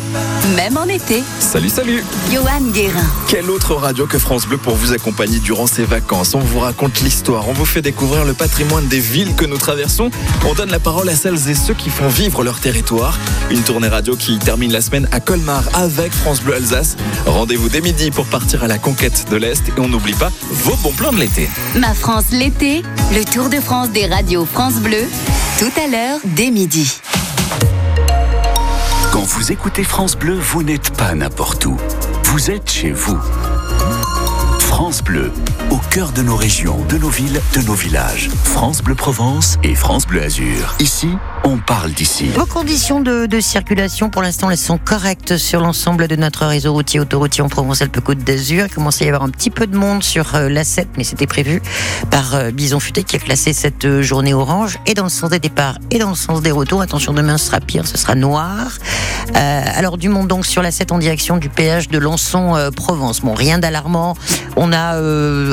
[0.55, 1.21] même en été.
[1.39, 3.05] Salut, salut Johan Guérin.
[3.27, 6.33] Quelle autre radio que France Bleu pour vous accompagner durant ces vacances?
[6.33, 10.09] On vous raconte l'histoire, on vous fait découvrir le patrimoine des villes que nous traversons,
[10.47, 13.17] on donne la parole à celles et ceux qui font vivre leur territoire.
[13.51, 16.95] Une tournée radio qui termine la semaine à Colmar avec France Bleu Alsace.
[17.25, 20.75] Rendez-vous dès midi pour partir à la conquête de l'Est et on n'oublie pas vos
[20.77, 21.49] bons plans de l'été.
[21.75, 22.83] Ma France l'été,
[23.13, 25.03] le Tour de France des radios France Bleu,
[25.59, 27.01] tout à l'heure dès midi.
[29.23, 31.77] Quand vous écoutez France Bleu, vous n'êtes pas n'importe où.
[32.25, 33.17] Vous êtes chez vous.
[34.59, 35.31] France Bleu,
[35.71, 38.29] au cœur de nos régions, de nos villes, de nos villages.
[38.43, 40.75] France Bleu Provence et France Bleu Azur.
[40.79, 41.07] Ici,
[41.43, 42.27] on parle d'ici.
[42.27, 46.99] Vos conditions de, circulation, pour l'instant, elles sont correctes sur l'ensemble de notre réseau routier
[46.99, 48.67] autoroutier en Provence-Alpes-Côte d'Azur.
[48.75, 51.61] Il à y avoir un petit peu de monde sur euh, l'A7, mais c'était prévu
[52.09, 55.29] par euh, Bison Futé qui a classé cette euh, journée orange et dans le sens
[55.29, 56.81] des départs et dans le sens des retours.
[56.81, 58.77] Attention, demain ce sera pire, ce sera noir.
[59.35, 63.21] Euh, alors du monde donc sur l'A7 en direction du péage de Lançon-Provence.
[63.21, 64.15] bon, rien d'alarmant.
[64.55, 64.93] On a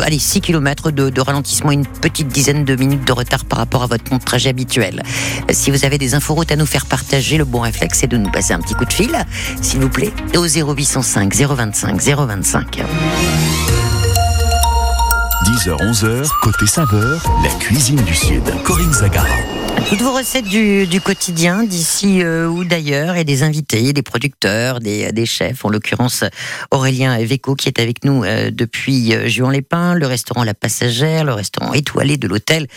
[0.04, 3.82] allez, 6 km de, de ralentissement, une petite dizaine de minutes de retard par rapport
[3.82, 5.02] à votre de trajet habituel.
[5.50, 8.30] Si vous avez des inforoutes à nous faire partager, le bon réflexe c'est de nous
[8.30, 9.16] passer un petit coup de fil,
[9.60, 12.82] s'il vous plaît, au 0805 025 025.
[15.44, 18.42] 10h-11h, côté saveur, la cuisine du Sud.
[18.64, 19.26] Corinne Zagara.
[19.90, 24.78] Toutes vos recettes du, du quotidien, d'ici euh, ou d'ailleurs, et des invités, des producteurs,
[24.78, 26.22] des, des chefs, en l'occurrence
[26.70, 31.32] Aurélien Véco qui est avec nous euh, depuis euh, Juan-les-Pins, le restaurant La Passagère, le
[31.34, 32.68] restaurant étoilé de l'hôtel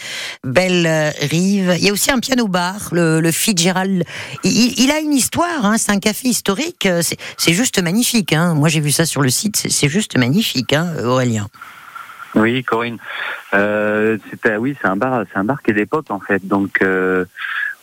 [0.43, 1.75] Belle Rive.
[1.77, 4.03] Il y a aussi un piano-bar, le, le Fitzgerald.
[4.43, 7.03] Il, il a une histoire, hein, c'est un café historique, euh,
[7.37, 8.33] c'est juste magnifique.
[8.33, 8.55] Hein.
[8.55, 11.47] Moi j'ai vu ça sur le site, c'est- c'est juste magnifique, hein, Aurélien.
[12.35, 12.97] Oui, Corinne.
[13.53, 16.45] Euh, c'était oui, c'est un bar, c'est un bar qui est d'époque en fait.
[16.47, 17.25] Donc euh,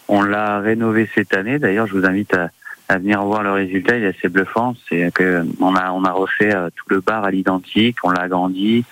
[0.08, 1.58] on l'a rénové cette année.
[1.58, 2.48] D'ailleurs, je vous invite à,
[2.88, 3.96] à venir voir le résultat.
[3.96, 4.74] Il est assez bluffant.
[4.88, 7.96] C'est que on a on a refait euh, tout le bar à l'identique.
[8.02, 8.84] On l'a agrandi.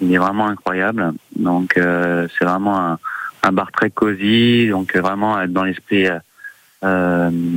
[0.00, 1.12] Il est vraiment incroyable.
[1.36, 2.98] Donc euh, c'est vraiment un,
[3.44, 4.68] un bar très cosy.
[4.68, 6.08] Donc vraiment dans l'esprit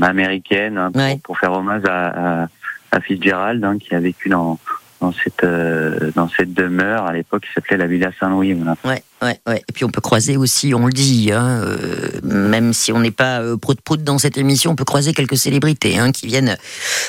[0.02, 1.20] américaine hein, pour, Ouais.
[1.24, 2.48] pour faire hommage à, à,
[2.92, 4.60] à Fitzgerald hein, qui a vécu dans
[5.02, 8.54] dans cette euh, dans cette demeure à l'époque qui s'appelait la Villa Saint-Louis.
[8.86, 9.04] Ouais.
[9.22, 9.64] Ouais, ouais.
[9.68, 13.12] Et puis on peut croiser aussi, on le dit, hein, euh, même si on n'est
[13.12, 16.58] pas euh, prout-prout dans cette émission, on peut croiser quelques célébrités hein, qui viennent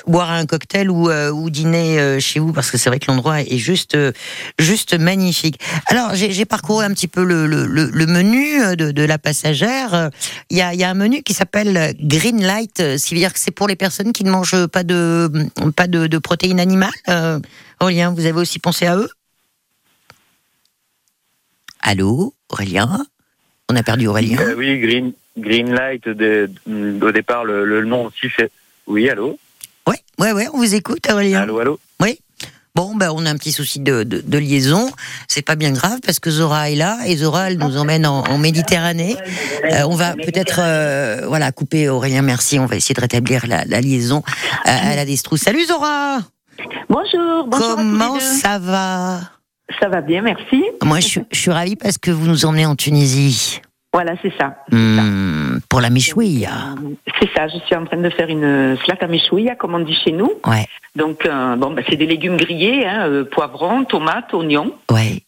[0.06, 3.10] boire un cocktail ou, euh, ou dîner euh, chez vous, parce que c'est vrai que
[3.10, 4.12] l'endroit est juste, euh,
[4.58, 5.60] juste magnifique.
[5.86, 10.10] Alors j'ai parcouru un petit peu le, le, le- menu euh, de, de la passagère.
[10.50, 13.32] Il y a, y a un menu qui s'appelle Green Light, ce qui veut dire
[13.32, 15.30] que c'est pour les personnes qui ne mangent pas de,
[15.76, 16.90] pas de, de protéines animales.
[17.80, 19.08] Aurélien, vous avez aussi pensé à eux?
[21.82, 23.04] Allô, Aurélien?
[23.70, 24.38] On a perdu Aurélien.
[24.40, 26.50] Euh, oui, Green, Green Light, de-
[27.00, 28.50] au départ, le, le nom aussi fait.
[28.86, 29.38] Oui, allô?
[29.86, 31.42] Ouais, ouais, ouais, on vous écoute, Aurélien.
[31.42, 31.78] Allô, allô?
[32.00, 32.18] Oui.
[32.74, 34.90] Bon, ben, on a un petit souci de, de, de liaison.
[35.26, 38.20] C'est pas bien grave parce que Zora est là et Zora, elle nous emmène en,
[38.22, 39.16] en Méditerranée.
[39.72, 42.22] Euh, on va peut-être, euh, voilà, couper Aurélien.
[42.22, 42.58] Merci.
[42.60, 44.22] On va essayer de rétablir la, la liaison
[44.64, 45.36] à la Destrous.
[45.38, 46.18] Salut Zora.
[46.88, 47.70] Bonjour, bonjour.
[47.70, 48.20] à tous les Comment deux.
[48.20, 49.20] ça va?
[49.78, 50.64] Ça va bien, merci.
[50.83, 53.61] Moi, je, suis- je suis ravie parce que vous nous emmenez en Tunisie
[53.92, 54.56] Voilà, c'est ça.
[54.70, 56.74] Hmm, pour la Michouïa.
[57.20, 60.12] C'est ça, je suis en train de faire une slata meshouia, comme on dit chez
[60.12, 60.33] nous.
[60.46, 64.74] Ouais, Donc, euh, bon, bah, c'est des légumes grillés, hein, euh, poivrons, tomates, oignons.
[64.90, 65.22] ouais.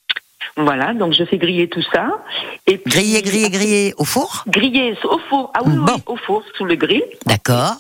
[0.57, 2.09] Voilà, donc je fais griller tout ça.
[2.67, 4.45] Et puis- Grillé, grillé, grillé au four?
[4.49, 5.51] Grillé au four.
[5.55, 5.95] Ah oui, Bon.
[5.95, 7.03] oui, au four, sous le grill.
[7.25, 7.77] D'accord.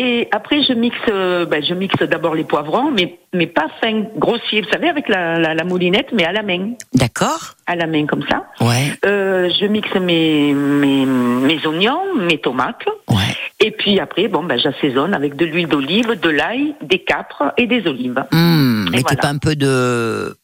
[0.00, 4.04] Et après, je mixe, euh, ben, je mixe d'abord les poivrons, mais, mais pas fin,
[4.16, 6.70] grossier, vous savez, avec la, la, la moulinette, mais à la main.
[6.94, 7.54] D'accord.
[7.66, 8.44] À la main, comme ça.
[8.60, 12.86] Ouais, Euh, je mixe mes, mes, mes oignons, mes tomates.
[13.10, 13.16] ouais.
[13.60, 17.66] Et puis après, bon, ben, j'assaisonne avec de l'huile d'olive, de l'ail, des capres et
[17.66, 18.24] des olives.
[18.30, 19.20] Hmm, Et mettez voilà.
[19.22, 20.36] pas un peu de,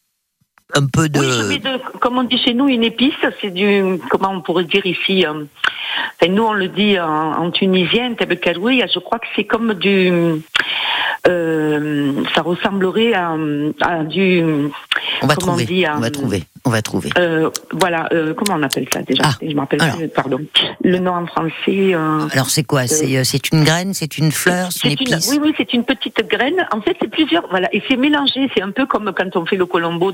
[0.76, 1.18] un peu de.
[1.20, 4.40] Oui, je mets de, comme on dit chez nous, une épice, c'est du, comment on
[4.40, 5.44] pourrait dire ici, euh,
[6.20, 8.14] enfin, nous on le dit en, en tunisien,
[8.92, 10.10] je crois que c'est comme du,
[11.28, 13.34] euh, ça ressemblerait à,
[13.80, 14.42] à du,
[15.22, 15.62] On va comment trouver.
[15.64, 16.42] on dit, à- on va trouver.
[16.66, 17.10] On va trouver.
[17.18, 20.38] euh, voilà, euh, comment on appelle ça déjà Ah, Je m'appelle plus, pardon.
[20.82, 21.94] Le nom en français.
[21.94, 22.86] euh, Alors c'est quoi?
[22.86, 25.28] C'est euh, c'est une graine, c'est une fleur, c'est une une, épice?
[25.30, 26.66] oui, oui, c'est une petite graine.
[26.72, 27.46] En fait, c'est plusieurs.
[27.50, 28.50] Voilà, et c'est mélangé.
[28.56, 30.10] C'est un peu comme quand on fait le colombo.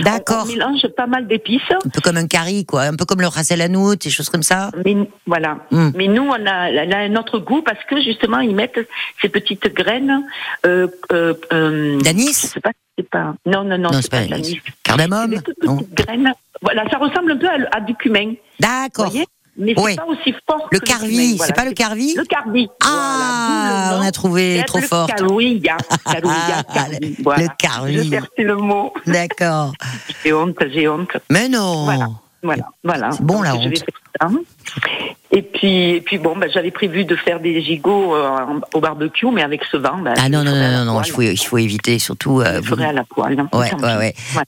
[0.00, 0.46] D'accord.
[0.46, 1.62] On, on mélange pas mal d'épices.
[1.70, 2.82] Un peu comme un curry, quoi.
[2.82, 4.70] Un peu comme le ras el hanout, des choses comme ça.
[4.84, 5.58] Mais voilà.
[5.70, 5.88] Mm.
[5.94, 8.80] Mais nous, on a, on a un autre goût parce que justement, ils mettent
[9.22, 10.24] ces petites graines.
[10.66, 12.54] Euh, euh, euh, D'anis?
[12.96, 13.34] C'est pas.
[13.46, 14.42] Non, non, non, Non, c'est pas de.
[14.42, 15.34] C'est Cardamome.
[16.62, 18.34] Voilà, ça ressemble un peu à, à du cumin.
[18.60, 19.12] D'accord.
[19.56, 20.68] Mais c'est pas aussi fort.
[20.72, 21.52] Le que carvi, c'est voilà.
[21.52, 22.68] pas le carvi Le carvi.
[22.84, 25.10] Ah, Voilà, on a trouvé trop le forte.
[25.14, 25.76] Carouilla.
[26.04, 26.98] Carouilla, Ah, carvi.
[27.00, 27.42] le- Voilà.
[27.44, 28.10] le carvi.
[28.36, 28.92] Je le mot.
[29.06, 29.72] D'accord.
[30.24, 31.16] J'ai honte, j'ai honte.
[31.30, 31.84] Mais non.
[31.84, 32.08] Voilà.
[32.82, 33.10] Voilà.
[33.12, 33.78] C'est bon, Donc, la je vais honte.
[33.78, 33.86] faire
[34.20, 34.28] ça.
[35.30, 38.30] Et puis, et puis bon, bah, j'avais prévu de faire des gigots euh,
[38.72, 41.02] au barbecue, mais avec ce vent, bah, Ah je non, non, à non, la non,
[41.02, 42.40] il faut, il faut éviter, surtout.
[42.40, 43.40] Je euh, le vous- ferai à la poêle.
[43.40, 43.68] hein, Ouais.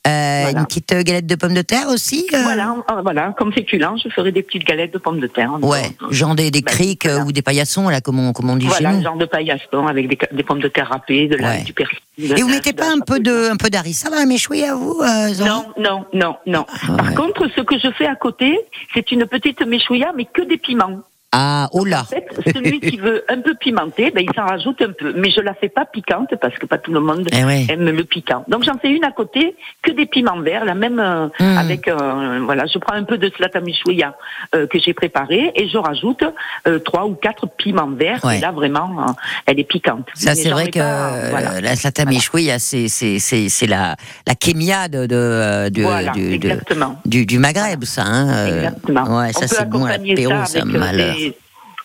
[0.07, 0.51] Euh, Voilà.
[0.61, 4.43] Une petite galette de pommes de terre aussi Voilà, voilà, comme féculent, je ferai des
[4.43, 5.51] petites galettes de pommes de terre.
[5.61, 7.25] Ouais, genre des, des Bah, criques voilà.
[7.25, 9.03] ou des paillassons, là, comme on, comme on dit Voilà, chez nous.
[9.03, 11.65] genre de paillasson avec des, des pommes de terre râpées, de l'ail, Ouais.
[11.65, 11.99] du persil.
[12.19, 15.03] Et vous mettez pas un peu de, un peu d'harissa dans la méchouille à vous
[15.41, 16.65] Non, non, non, non.
[16.97, 17.15] Par ouais.
[17.15, 18.57] contre, ce que je fais à côté,
[18.95, 19.67] c'est une petite
[20.13, 21.03] mais que des piments.
[21.39, 24.81] Ah, oh là En fait, celui qui veut un peu pimenter, ben, il s'en rajoute
[24.81, 25.13] un peu.
[25.17, 27.67] Mais je la fais pas piquante parce que pas tout le monde Eh ouais.
[27.69, 28.43] aime le piquant.
[28.49, 31.59] Donc j'en fais une à côté, que des piments verts, la même euh, Mm.
[31.59, 34.15] avec euh, voilà, je prends un peu de slata michouya
[34.55, 36.25] euh, que j'ai préparé et je rajoute
[36.67, 38.25] euh, trois ou quatre piments verts.
[38.25, 38.39] Ouais.
[38.39, 39.07] Et là vraiment,
[39.47, 40.07] elle est piquante.
[40.15, 41.61] Ça, c'est vrai que pas, voilà.
[41.61, 43.97] la slata méchouille, ah, c'est, c'est, c'est, c'est la,
[44.27, 46.97] la kémia de, de, du, Voilà, du, de- exactement.
[47.05, 48.03] du, du Maghreb, ça.
[48.07, 49.19] Hein, Exactement.
[49.19, 51.15] Ouais, ça, on c'est bon, l'apéro, ça malheur.
[51.17, 51.26] des-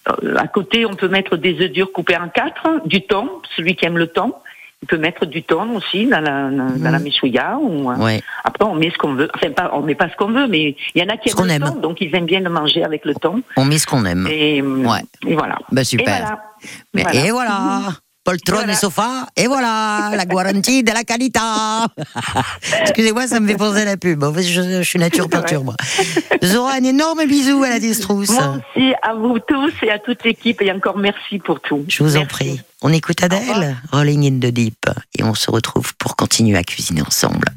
[0.05, 3.85] à côté, on peut mettre des œufs durs coupés en quatre, du thon, celui qui
[3.85, 4.33] aime le thon.
[4.83, 7.59] Il peut mettre du thon aussi dans la, dans, la méchouilla.
[7.61, 8.19] Ou, euh, Ouais.
[8.43, 9.29] Après, on met ce qu'on veut.
[9.35, 11.37] Enfin, pas, on met pas ce qu'on veut, mais il y en a qui Ce
[11.37, 11.61] aiment le aime.
[11.63, 13.43] thon, donc ils aiment bien le manger avec le thon.
[13.57, 14.25] On met ce qu'on aime.
[14.27, 15.01] Et, euh, Ouais.
[15.27, 15.59] et voilà.
[15.71, 16.05] Bah, Et super.
[16.17, 16.43] voilà.
[16.95, 17.25] Mais- Voilà.
[17.27, 17.81] Et voilà
[18.23, 18.73] Poltron Voilà.
[18.73, 21.39] et sofa, et voilà, la garantie de la qualité.
[22.81, 24.24] Excusez-moi, ça me fait penser à la pub.
[24.24, 25.76] En fait, je, je suis nature peinture, moi.
[26.43, 28.30] Zora, un énorme bisou à la Distrousse.
[28.30, 31.84] Moi aussi, à vous tous et à toute l'équipe, et encore merci pour tout.
[31.88, 32.61] Je vous en prie.
[32.84, 34.86] On écoute Adèle, Rolling in the Deep,
[35.17, 37.47] et on se retrouve pour continuer à cuisiner ensemble.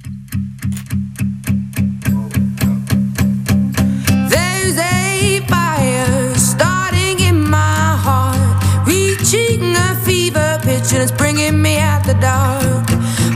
[10.92, 12.88] And it's bringing me out the dark.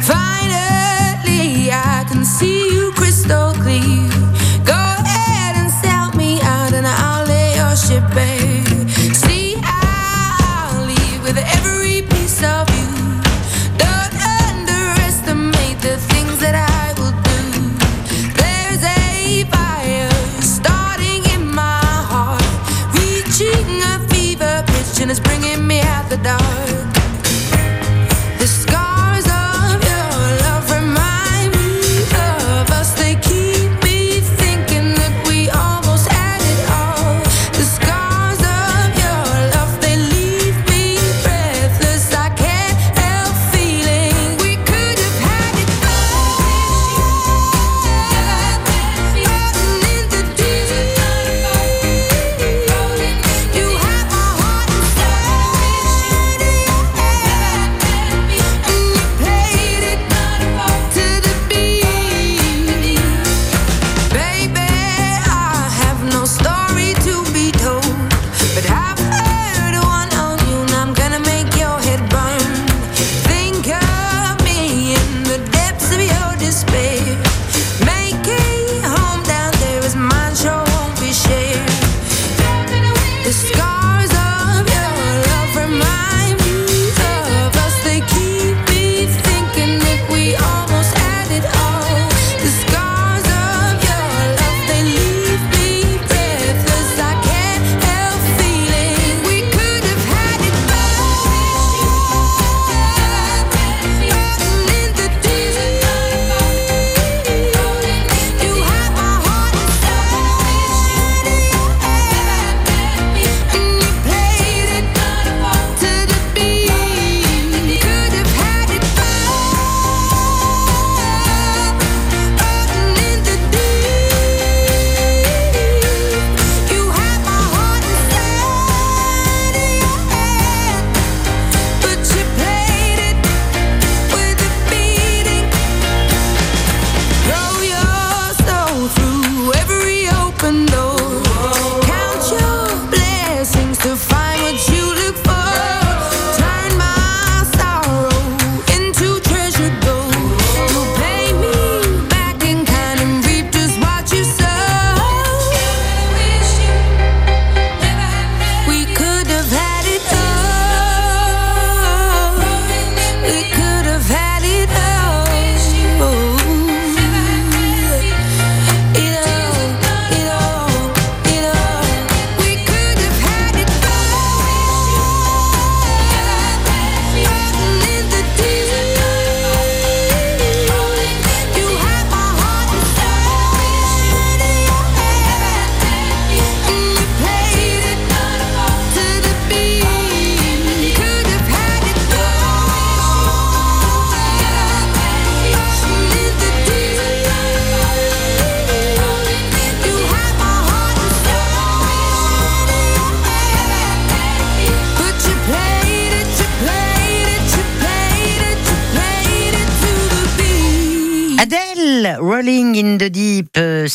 [0.05, 4.18] Finally, I can see you crystal clear.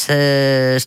[0.07, 0.32] Deep, euh, ça se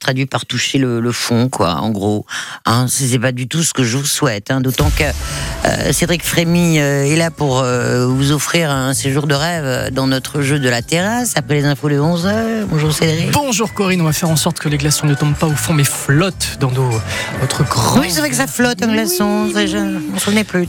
[0.07, 2.26] traduit par toucher le, le fond, quoi, en gros.
[2.64, 6.22] Hein, c'est pas du tout ce que je vous souhaite, hein, d'autant que euh, Cédric
[6.22, 10.61] Frémy euh, est là pour euh, vous offrir un séjour de rêve dans notre jeu
[10.61, 12.66] de la terrasse, après les infos de 11h.
[12.70, 13.32] Bonjour Cédric.
[13.32, 15.74] Bonjour Corinne, on va faire en sorte que les glaçons ne tombent pas au fond
[15.74, 16.88] mais flottent dans nos,
[17.40, 17.98] notre grand.
[17.98, 20.68] Oui, c'est vrai que ça flotte un glaçon, je m'en souvenais plus.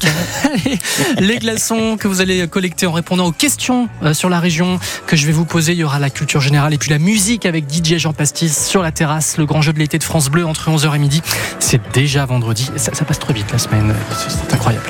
[1.19, 5.27] les glaçons que vous allez collecter en répondant aux questions sur la région que je
[5.27, 5.73] vais vous poser.
[5.73, 8.81] Il y aura la culture générale et puis la musique avec DJ Jean Pastis sur
[8.81, 9.26] la terrasse.
[9.38, 11.21] Le grand jeu de l'été de France Bleu entre 11h et midi.
[11.59, 12.69] C'est déjà vendredi.
[12.78, 13.93] Ça, ça passe trop vite la semaine.
[14.17, 14.86] C'est- incroyable.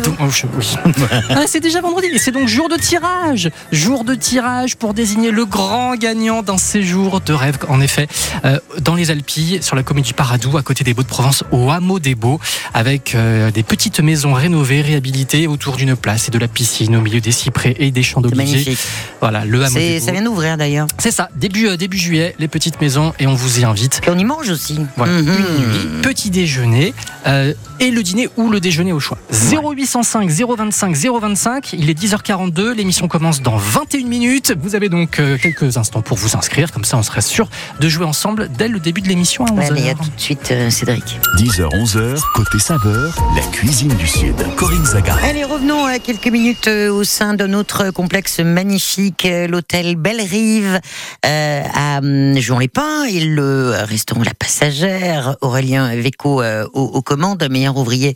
[0.00, 0.74] Donc, oh, je- oui.
[1.30, 3.50] Ah, c'est déjà vendredi et c'est donc jour de tirage.
[3.72, 8.06] Jour de tirage pour désigner le grand gagnant d'un séjour de rêve, en effet,
[8.44, 11.44] euh, dans les Alpilles, sur la commune du Paradou, à côté des Beaux de Provence,
[11.50, 12.40] au hameau des Beaux,
[12.72, 17.00] avec euh, des petites maisons rénovées, réhabilitées autour d'une place et de la piscine, au
[17.00, 18.78] milieu des cyprès et des champs magnifique.
[19.20, 20.86] Voilà, le hameau Ça vient d'ouvrir d'ailleurs.
[20.98, 23.73] C'est ça, début, euh, début juillet, les petites maisons, et on vous y invite.
[23.74, 24.78] Puis on y mange aussi.
[24.96, 25.28] Voilà, Mhm.
[25.28, 26.94] une nuit, petit déjeuner
[27.26, 29.18] euh, et le dîner ou le déjeuner au choix.
[29.30, 34.54] 0805 025 025, il est 10h42, l'émission commence dans 21 minutes.
[34.60, 37.48] Vous avez donc euh, quelques instants pour vous inscrire, comme ça on serait sûr
[37.80, 39.54] de jouer ensemble dès le début de l'émission à 11h.
[39.58, 41.18] Ouais, mais il y a tout de suite euh, Cédric.
[41.38, 44.34] 10h, 11h, côté saveur, la cuisine du Sud.
[44.56, 45.16] Corinne Zaga.
[45.24, 50.80] Allez, revenons à quelques minutes au sein de notre complexe magnifique, l'hôtel Belle Rive
[51.26, 57.46] euh, à hum, Juan-les-Pins et le restaurant La Passagère, Aurélien Véco euh, aux, aux commandes,
[57.50, 58.14] meilleur ouvrier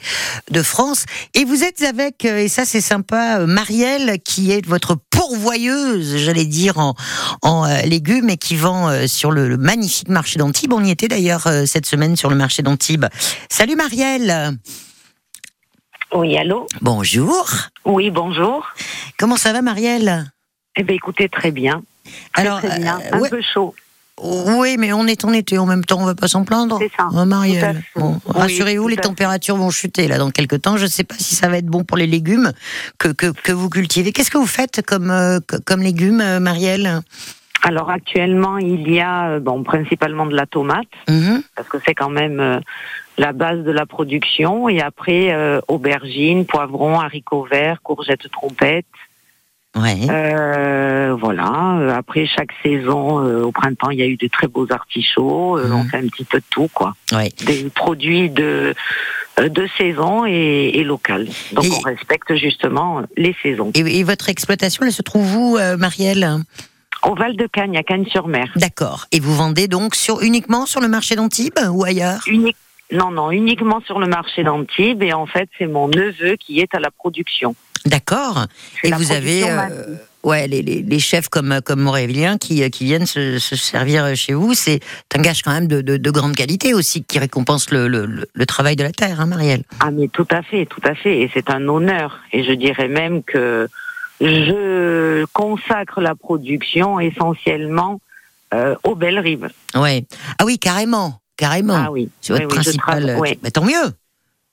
[0.50, 1.04] de France.
[1.34, 6.16] Et vous êtes avec, euh, et ça c'est sympa, euh, Marielle qui est votre pourvoyeuse,
[6.18, 6.94] j'allais dire, en,
[7.42, 10.72] en euh, légumes et qui vend euh, sur le, le magnifique marché d'Antibes.
[10.72, 13.06] On y était d'ailleurs euh, cette semaine sur le marché d'Antibes.
[13.48, 14.58] Salut Marielle
[16.14, 17.48] Oui, allô Bonjour.
[17.84, 18.66] Oui, bonjour.
[19.18, 20.30] Comment ça va, Marielle?
[20.76, 21.82] Eh bien, écoutez, très bien.
[22.32, 23.00] Très, Alors, très bien.
[23.00, 23.28] euh, Un ouais.
[23.30, 23.74] peu chaud.
[24.22, 26.78] Oui, mais on est en été en même temps, on va pas s'en plaindre.
[26.80, 27.08] C'est ça.
[27.12, 27.82] Oh, Marielle.
[27.96, 30.76] Bon, Oui, Rassurez-vous, les températures vont chuter là dans quelques temps.
[30.76, 32.52] Je ne sais pas si ça va être bon pour les légumes
[32.98, 34.12] que, que, que vous cultivez.
[34.12, 37.00] Qu'est-ce que vous faites comme, euh, co- comme légumes, euh, Marielle?
[37.62, 41.42] Alors, actuellement, il y a euh, bon, principalement de la tomate, Mhm.
[41.56, 42.60] parce que c'est quand même euh,
[43.18, 44.68] la base de la production.
[44.68, 48.86] Et après, euh, aubergines, poivrons, haricots verts, courgettes trompettes.
[49.80, 49.96] Ouais.
[50.10, 51.78] Euh, voilà.
[51.80, 55.58] Euh, Après, chaque saison, euh, au printemps, il y a eu de très beaux artichauts.
[55.58, 55.88] Euh, On Mhm.
[55.90, 56.94] fait un petit peu de tout, quoi.
[57.12, 57.30] Ouais.
[57.46, 58.74] Des produits de,
[59.38, 61.28] de saison et, et local.
[61.52, 63.70] Donc, Et- on respecte justement les saisons.
[63.74, 66.28] Et, et votre exploitation, elle se trouve où, Marielle?
[67.04, 68.48] Au Val de Cagnes, à Cagnes-sur-Mer.
[68.56, 69.06] D'accord.
[69.12, 72.20] Et vous vendez donc sur, uniquement sur le marché d'Antibes ou ailleurs?
[72.26, 72.56] Unique.
[72.90, 75.02] Non, non, uniquement sur le marché d'Antibes.
[75.02, 77.54] Et en fait, c'est mon neveu qui est à la production.
[77.86, 78.46] D'accord.
[78.84, 82.84] Et vous avez euh, ouais, les, les, les chefs comme, comme Aurélien qui, euh, qui
[82.84, 84.54] viennent se, se servir chez vous.
[84.54, 84.80] C'est
[85.14, 88.76] un gage quand même de, de, de grande qualité aussi qui récompense le, le, travail
[88.76, 89.62] de la terre, hein, Marielle.
[89.80, 91.20] Ah, mais tout à fait, tout à fait.
[91.20, 92.18] Et c'est un honneur.
[92.32, 93.68] Et je dirais même que
[94.20, 98.00] je consacre la production essentiellement
[98.54, 99.48] euh, aux belles rives.
[99.74, 100.04] Ouais.
[100.38, 101.20] Ah oui, carrément.
[101.36, 101.76] Carrément.
[101.76, 102.08] Ah oui.
[102.20, 103.04] C'est votre Oui, oui, je principal.
[103.14, 103.92] travaille- euh, bah, tant mieux.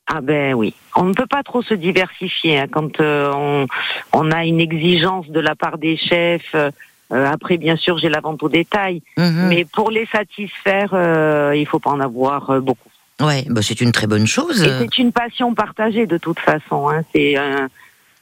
[0.08, 0.74] Ah ben oui.
[0.96, 3.68] On ne peut pas trop se diversifier hein, quand euh, on,
[4.14, 6.54] on a une exigence de la part des chefs.
[6.56, 6.70] euh,
[7.12, 9.02] après, bien sûr, j'ai la vente au détail.
[9.18, 9.48] Mhm.
[9.50, 12.90] Mais pour les satisfaire, euh, il faut pas en avoir beaucoup.
[13.22, 14.62] Ouais, bah, c'est une très bonne chose.
[14.64, 16.90] Et c'est une passion partagée de toute façon.
[16.90, 17.02] Hein.
[17.14, 17.70] C'est un,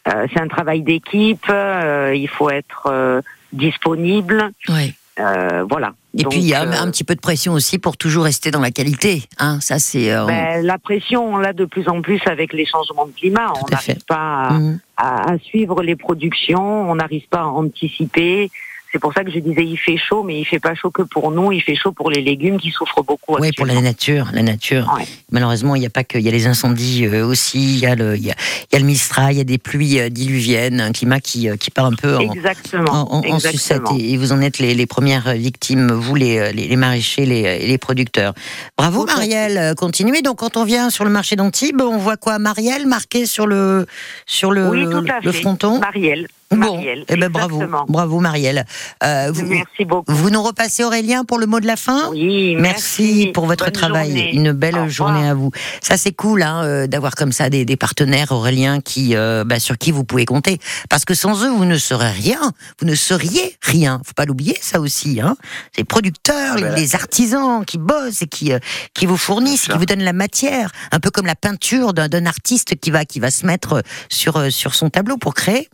[0.07, 1.45] euh, c'est un travail d'équipe.
[1.49, 3.21] euh, il faut être euh,
[3.51, 4.51] disponible.
[4.69, 4.93] Ouais.
[5.19, 5.93] Euh, voilà.
[6.17, 8.23] Et Donc, puis il y a un, euh, petit peu de pression aussi pour toujours
[8.23, 9.23] rester dans la qualité.
[9.39, 10.11] Hein, ça c'est.
[10.11, 13.53] euh, ben, la pression, on l'a de plus en plus avec les changements de climat.
[13.61, 14.59] on n'arrive pas à,
[14.97, 18.49] à- à suivre les productions, on n'arrive pas à anticiper.
[18.93, 21.01] C'est pour ça que je disais il fait chaud, mais il fait pas chaud que
[21.01, 23.35] pour nous, il fait chaud pour les légumes qui souffrent beaucoup.
[23.39, 24.93] Oui, pour la nature, la nature.
[24.95, 25.03] Ouais.
[25.31, 27.87] Malheureusement, il n'y a pas que, il y a les incendies euh, aussi, il y
[27.87, 28.35] a le, il y a,
[28.71, 31.49] il y a le Mistral, il y a des pluies euh, diluviennes, un climat qui,
[31.49, 32.91] euh, qui part un peu en, Exactement.
[33.11, 33.81] en, en- en sucette.
[33.97, 37.65] Et, vous en êtes les, les premières victimes, vous les, les, les maraîchers, les, et
[37.65, 38.33] les producteurs.
[38.77, 39.05] Bravo.
[39.07, 40.21] Marielle, continuez.
[40.21, 42.37] Donc quand on vient sur le marché d'Antibes, on voit quoi?
[42.37, 43.87] Marielle marqué sur le,
[44.27, 45.41] sur le, oui, tout à le fait.
[45.41, 45.79] fronton?
[45.79, 46.27] Marielle.
[46.55, 48.65] Bon, Marielle, eh ben bravo, bravo Marielle.
[49.03, 50.11] Euh, vous, Merci beaucoup.
[50.13, 52.09] vous nous repassez Aurélien pour le mot de la fin?
[52.11, 54.07] Oui, Merci, pour votre Bonne travail.
[54.09, 54.33] journée.
[54.35, 54.89] Une belle Au revoir.
[54.89, 55.51] journée à vous.
[55.81, 59.59] Ça, c'est cool hein, euh, d'avoir comme ça des, des partenaires, Aurélien, qui, euh, bah,
[59.59, 60.59] sur qui vous pouvez compter.
[60.89, 62.39] Parce que sans eux, vous ne serez rien.
[62.79, 63.99] Vous ne seriez rien.
[64.05, 65.19] Faut pas l'oublier, ça aussi.
[65.21, 65.35] Hein.
[65.77, 68.59] Les producteurs, les, ben, les artisans qui bossent et qui, euh,
[68.93, 70.71] qui vous fournissent, qui vous donnent la matière.
[70.91, 74.37] Un peu comme la peinture d'un d'un artiste qui va, qui va se mettre sur,
[74.37, 75.69] euh, sur son tableau pour créer.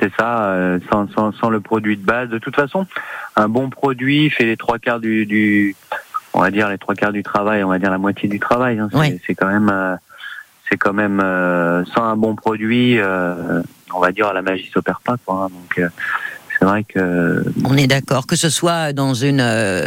[0.00, 2.28] C'est ça, euh, sans, sans, sans le produit de base.
[2.30, 2.86] De toute façon,
[3.36, 5.76] un bon produit fait les trois quarts du, du
[6.32, 8.78] on va dire les trois quarts du travail, on va dire la moitié du travail.
[8.78, 8.88] hein.
[8.92, 9.20] C'est Ouais.
[9.26, 9.96] c'est quand même, euh,
[10.70, 13.60] c'est quand même euh, sans un bon produit, euh,
[13.92, 15.16] on va dire la magie s'opère pas.
[15.24, 15.48] Quoi, hein.
[15.48, 15.88] Donc euh,
[16.60, 19.38] c'est vrai que On est d'accord, que ce soit dans une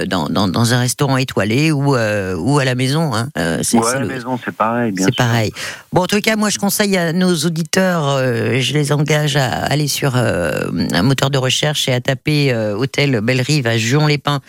[0.07, 3.13] dans, dans, dans un restaurant étoilé ou ou à la maison.
[3.13, 3.29] Hein.
[3.35, 4.93] c'est, ouais, c'est à la le- maison c'est pareil.
[4.97, 5.51] C'est pareil.
[5.91, 9.47] Bon, en tout cas, moi, je conseille à nos auditeurs, euh, je les engage à
[9.51, 14.39] aller sur euh, un moteur de recherche et à taper euh, Hôtel Belle-Rive à Juon-les-Pins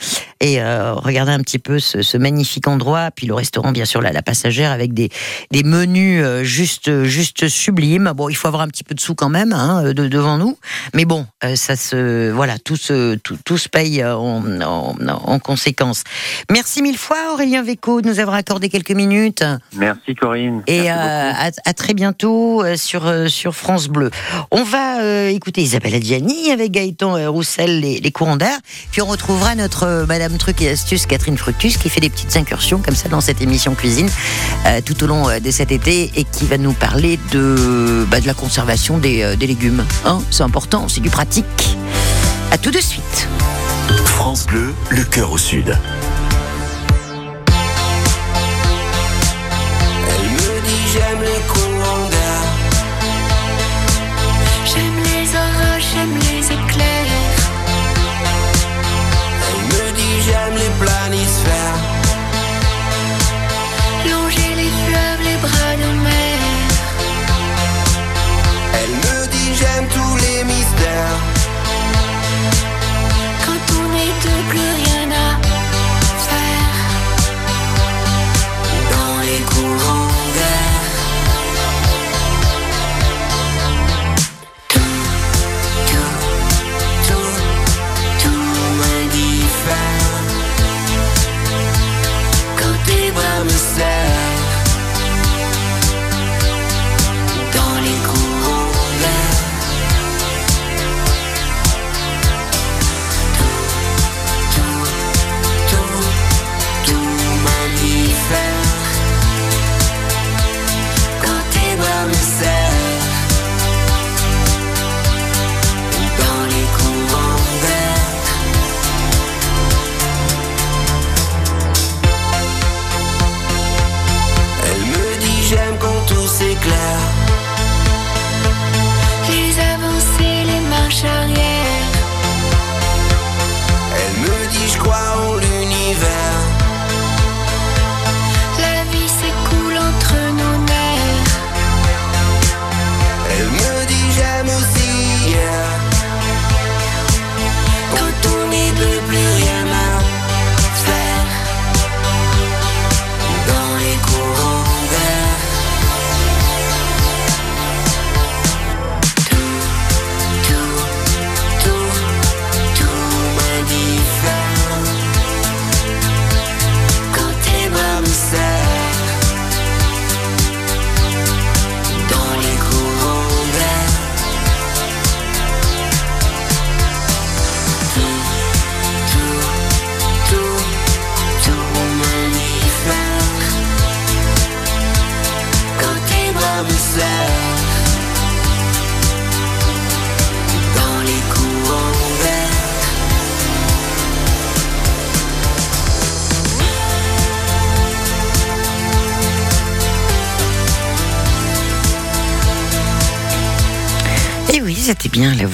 [0.41, 3.11] et euh, regarder un petit peu ce, ce magnifique endroit.
[3.15, 5.11] Puis le restaurant, bien sûr, la, la passagère avec des,
[5.51, 8.13] des menus euh, juste, juste sublimes.
[8.17, 10.57] Bon, il faut avoir un petit peu de sous quand même hein, de, devant nous.
[10.95, 11.97] Mais bon, euh, ça se,
[12.35, 16.05] voilà, tout se, tout, tout se paye euh, en, en, en conséquence.
[16.51, 19.45] Merci mille fois, Aurélien Véco, de nous avoir accordé quelques minutes.
[19.77, 20.63] Merci Corinne.
[20.67, 24.11] Et Merci euh, à, à très bientôt euh, sur, sur France Bleu.
[24.51, 28.59] On va euh, écouter Isabelle Adjani avec Gaëtan Roussel, les, les courants d'air.
[28.91, 32.79] Puis on retrouvera notre Madame Truc et Astuce, Catherine Fructus, qui fait des petites incursions
[32.79, 34.09] comme ça dans cette émission cuisine
[34.67, 38.27] euh, tout au long de cet été et qui va nous parler de, bah, de
[38.27, 39.85] la conservation des, des légumes.
[40.05, 41.77] Hein, c'est important, c'est du pratique.
[42.55, 43.29] À tout de suite.
[44.07, 45.77] France Bleu, le cœur au sud.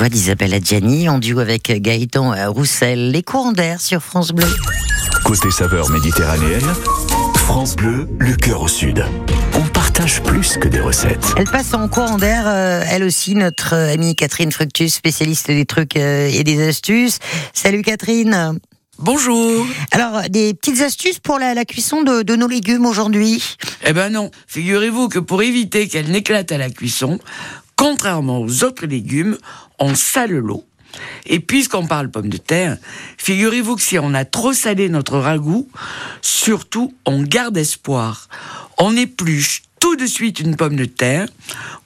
[0.00, 3.10] Voix d'Isabelle Adjani en duo avec Gaëtan Roussel.
[3.10, 4.48] Les courants d'air sur France Bleu.
[5.26, 6.64] Côté saveur méditerranéenne,
[7.34, 9.04] France Bleu, le cœur au sud.
[9.52, 11.26] On partage plus que des recettes.
[11.36, 15.66] Elle passe en courant d'air, euh, elle aussi, notre euh, amie Catherine Fructus, spécialiste des
[15.66, 17.18] trucs euh, et des astuces.
[17.52, 18.58] Salut Catherine.
[19.02, 19.66] Bonjour.
[19.92, 23.42] Alors, des petites astuces pour la, la cuisson de, de nos légumes aujourd'hui?
[23.86, 27.18] Eh ben non, figurez-vous que pour éviter qu'elle n'éclate à la cuisson,
[27.80, 29.38] contrairement aux autres légumes,
[29.78, 30.66] on sale l'eau.
[31.24, 32.76] Et puisqu'on parle pommes de terre,
[33.16, 35.66] figurez-vous que si on a trop salé notre ragoût,
[36.20, 38.28] surtout on garde espoir.
[38.76, 41.26] On épluche tout de suite une pomme de terre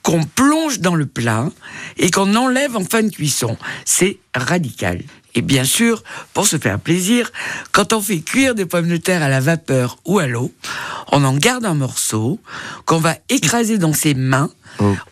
[0.03, 1.49] qu'on plonge dans le plat
[1.95, 3.55] et qu'on enlève en fin de cuisson.
[3.85, 5.01] C'est radical.
[5.33, 7.31] Et bien sûr, pour se faire plaisir,
[7.71, 10.51] quand on fait cuire des pommes de terre à la vapeur ou à l'eau,
[11.11, 12.39] on en garde un morceau
[12.85, 14.49] qu'on va écraser dans ses mains.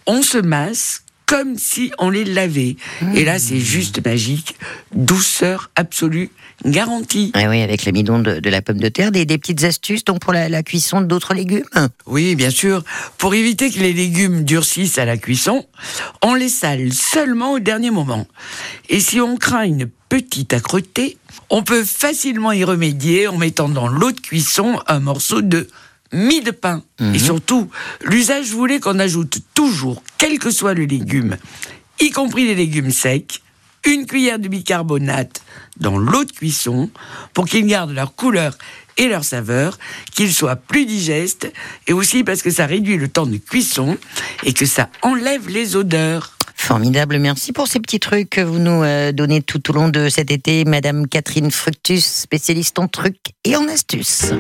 [0.08, 2.76] On se masse comme si on les lavait.
[3.16, 4.56] Et là, c'est juste magique.
[4.94, 6.30] Douceur absolue,
[6.66, 7.32] garantie.
[7.34, 10.20] Ah oui, avec l'amidon de, de la pomme de terre, des, des petites astuces donc
[10.20, 11.64] pour la, la cuisson d'autres légumes?
[12.06, 12.84] Oui, bien sûr.
[13.18, 15.66] Pour éviter que les légumes durcissent à la cuisson,
[16.22, 18.28] on les sale seulement au dernier moment.
[18.90, 21.18] Et si on craint une petite accreté,
[21.50, 25.68] on peut facilement y remédier en mettant dans l'eau de cuisson un morceau de
[26.14, 26.84] mie de pain.
[27.14, 27.70] Et surtout,
[28.06, 31.38] l'usage voulait qu'on ajoute toujours, quel que soit le légume,
[32.00, 33.42] y compris les légumes secs,
[33.86, 35.42] une cuillère de bicarbonate
[35.78, 36.90] dans l'eau de cuisson
[37.34, 38.58] pour qu'ils gardent leur couleur
[38.98, 39.78] et leur saveur,
[40.14, 41.52] qu'ils soient plus digestes
[41.88, 43.98] et aussi parce que ça réduit le temps de cuisson
[44.44, 46.38] et que ça enlève les odeurs.
[46.56, 50.08] Formidable, merci pour ces petits trucs que vous nous euh, donnez tout au long de
[50.08, 54.32] cet été, Madame Catherine Fructus, spécialiste en trucs et en astuces.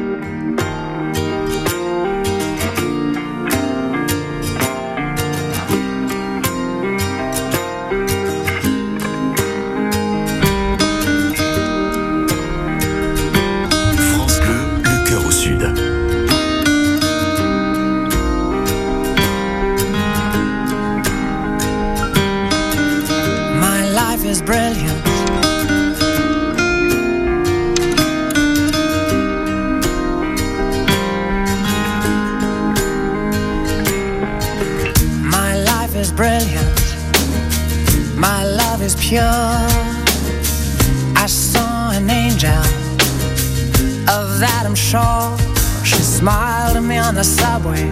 [47.64, 47.91] Subway.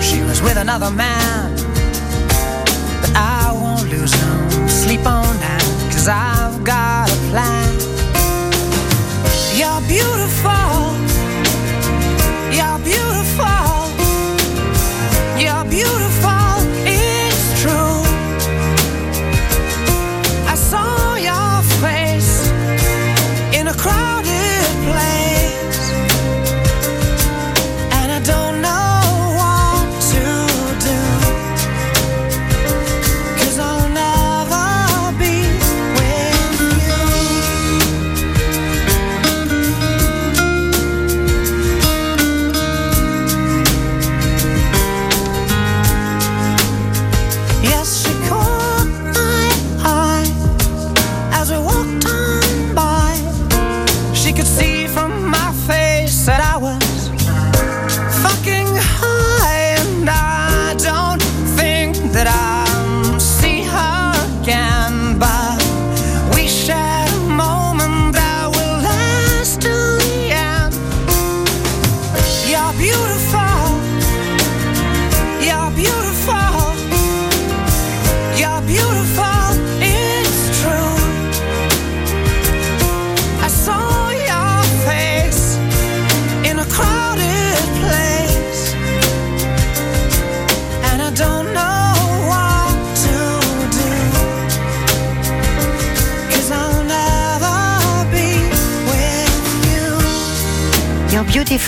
[0.00, 1.31] She was with another man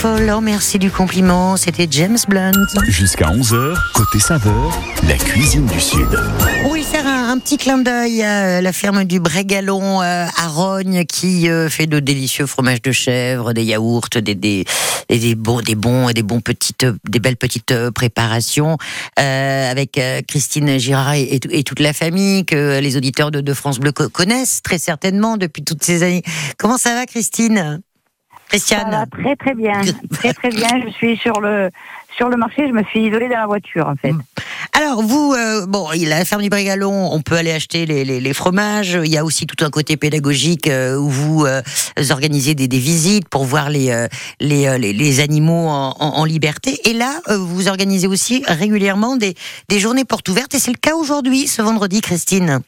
[0.07, 2.51] Oh merci du compliment, c'était James Blunt.
[2.87, 6.07] Jusqu'à 11h, côté saveur, la cuisine du sud.
[6.69, 10.47] On y faire un, un petit clin d'œil à la ferme du Brégalon euh, à
[10.47, 14.65] Rogne qui euh, fait de délicieux fromages de chèvre, des yaourts, des, des,
[15.09, 18.77] des, des bons, des bons, des bons petites, des belles petites euh, préparations
[19.19, 23.31] euh, avec euh, Christine Girard et, et tout- et toute la famille que les auditeurs
[23.31, 26.21] de, de France Bleu co- connaissent très certainement depuis toutes ces années.
[26.59, 27.81] Comment ça va, Christine?
[28.55, 29.81] Christiane Ça va très très bien,
[30.13, 30.69] très très bien.
[30.85, 31.69] Je suis sur le
[32.17, 32.67] sur le marché.
[32.67, 34.13] Je me suis isolée dans la voiture en fait.
[34.73, 37.85] Alors vous, euh, bon, il y a la ferme du Brégalon, on peut aller acheter
[37.85, 38.97] les, les, les fromages.
[39.03, 41.61] Il y a aussi tout un côté pédagogique euh, où vous euh,
[42.09, 44.07] organisez des, des visites pour voir les euh,
[44.39, 46.79] les, les, animaux en, en, en liberté.
[46.89, 49.33] Et là, vous organisez aussi régulièrement des,
[49.69, 50.53] des journées portes ouvertes.
[50.55, 52.59] Et c'est le cas aujourd'hui, ce vendredi, Christine.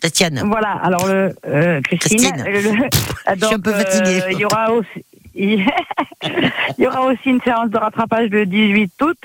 [0.00, 0.42] Christiane.
[0.46, 0.80] Voilà.
[0.82, 2.44] Alors le euh, Christine, Christine.
[2.46, 2.88] le- le-
[3.40, 4.22] Je suis un peu fatiguée.
[4.22, 5.04] euh, Il y aura aussi.
[6.78, 9.18] Il y aura aussi une séance de rattrapage le 18 août.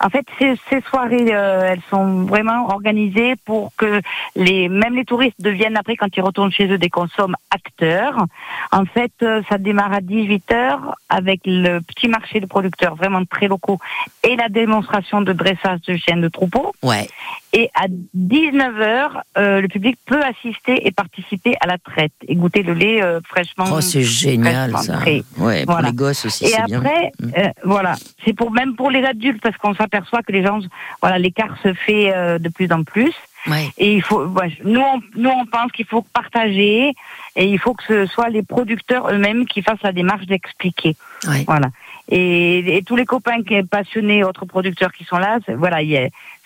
[0.00, 4.00] En fait, ces, ces soirées, euh, elles sont vraiment organisées pour que
[4.36, 8.26] les, même les touristes deviennent après, quand ils retournent chez eux, des consommes acteurs.
[8.70, 13.24] En fait, euh, ça démarre à 18 h avec le petit marché de producteurs vraiment
[13.24, 13.78] très locaux
[14.22, 16.74] et la démonstration de dressage de chiens de troupeau.
[16.82, 17.08] Ouais.
[17.54, 17.86] Et à
[18.16, 23.20] 19h, le public peut assister et participer à la traite et goûter le lait euh,
[23.26, 23.64] fraîchement.
[23.72, 25.42] Oh, c'est génial fraîchement ça.
[25.42, 25.88] Ouais, Voilà.
[25.88, 26.80] les gosses aussi, Et bien.
[26.80, 26.86] Mm.
[26.86, 27.94] après, euh, voilà,
[28.24, 30.60] c'est pour même pour les adultes parce qu'on s'aperçoit que les gens,
[31.00, 33.12] voilà, l'écart se fait euh, de plus en plus.
[33.48, 33.70] Ouais.
[33.76, 36.94] Et il faut, ouais, nous, on, nous, on pense qu'il faut partager
[37.34, 40.94] et il faut que ce soit les producteurs eux-mêmes qui fassent la démarche d'expliquer.
[41.26, 41.42] Ouais.
[41.46, 41.68] Voilà.
[42.08, 45.78] Et, et tous les copains qui sont passionnés, autres producteurs qui sont là, c'est- voilà,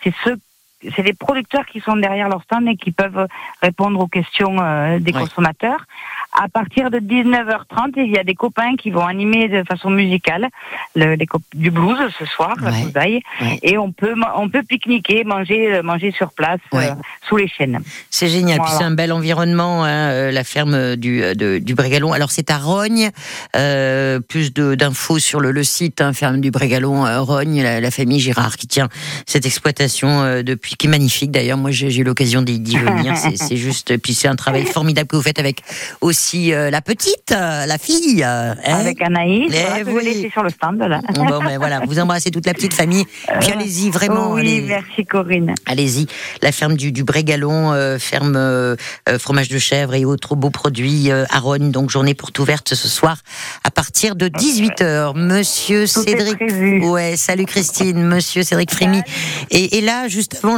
[0.03, 0.37] c'est ceux,
[0.95, 3.27] c'est les producteurs qui sont derrière leur stand et qui peuvent
[3.63, 5.85] répondre aux questions euh, des consommateurs.
[6.39, 10.49] À partir de 19h30, il y a des copains qui vont animer de façon musicale
[10.95, 12.83] le, les du blues ce soir, la Ouais.
[12.83, 13.21] bousaille.
[13.41, 13.59] Ouais.
[13.63, 16.91] et on peut on peut pique-niquer, manger euh, manger sur place Ouais.
[16.91, 16.95] euh,
[17.29, 17.81] sous les chênes.
[18.11, 18.61] C'est génial.
[18.61, 22.13] Puis c'est un bel environnement, hein, euh, la ferme du, de- du Brégalon.
[22.13, 23.11] Alors c'est à Rogne.
[23.57, 27.91] Euh, plus d'infos sur le, le site, hein, ferme du Brégalon, euh, Rogne, la, la
[27.91, 28.89] famille Girard qui tient
[29.25, 31.31] cette exploitation depuis, qui est magnifique.
[31.31, 33.15] D'ailleurs, moi j'ai eu l'occasion d'y venir.
[33.37, 33.97] C'est juste.
[33.99, 35.63] Puis c'est un travail formidable que vous faites avec
[36.01, 38.23] aussi euh, la petite, euh, la fille.
[38.25, 38.75] euh, hein.
[38.81, 40.05] Avec Anaïs, Eh voilà, que je vais oui.
[40.05, 41.01] laisser sur le stand là.
[41.15, 43.05] Bon ben voilà, vous embrassez toute la petite famille.
[43.41, 44.33] Puis allez-y vraiment.
[44.33, 45.55] oui, allez- merci Corinne.
[45.67, 46.07] Allez-y,
[46.43, 48.77] la ferme du, du Brégalon, euh, ferme euh,
[49.09, 51.71] euh, fromage de chèvre et autres beaux produits euh, à Rognes.
[51.71, 53.19] Donc journée porte ouverte ce soir
[53.65, 55.17] à partir de 18h.
[55.17, 56.85] Monsieur Tout est Cédric, prévu.
[56.89, 59.01] ouais, salut Christine, Monsieur Cédric Frémy.
[59.51, 60.55] Et, et là, juste avant.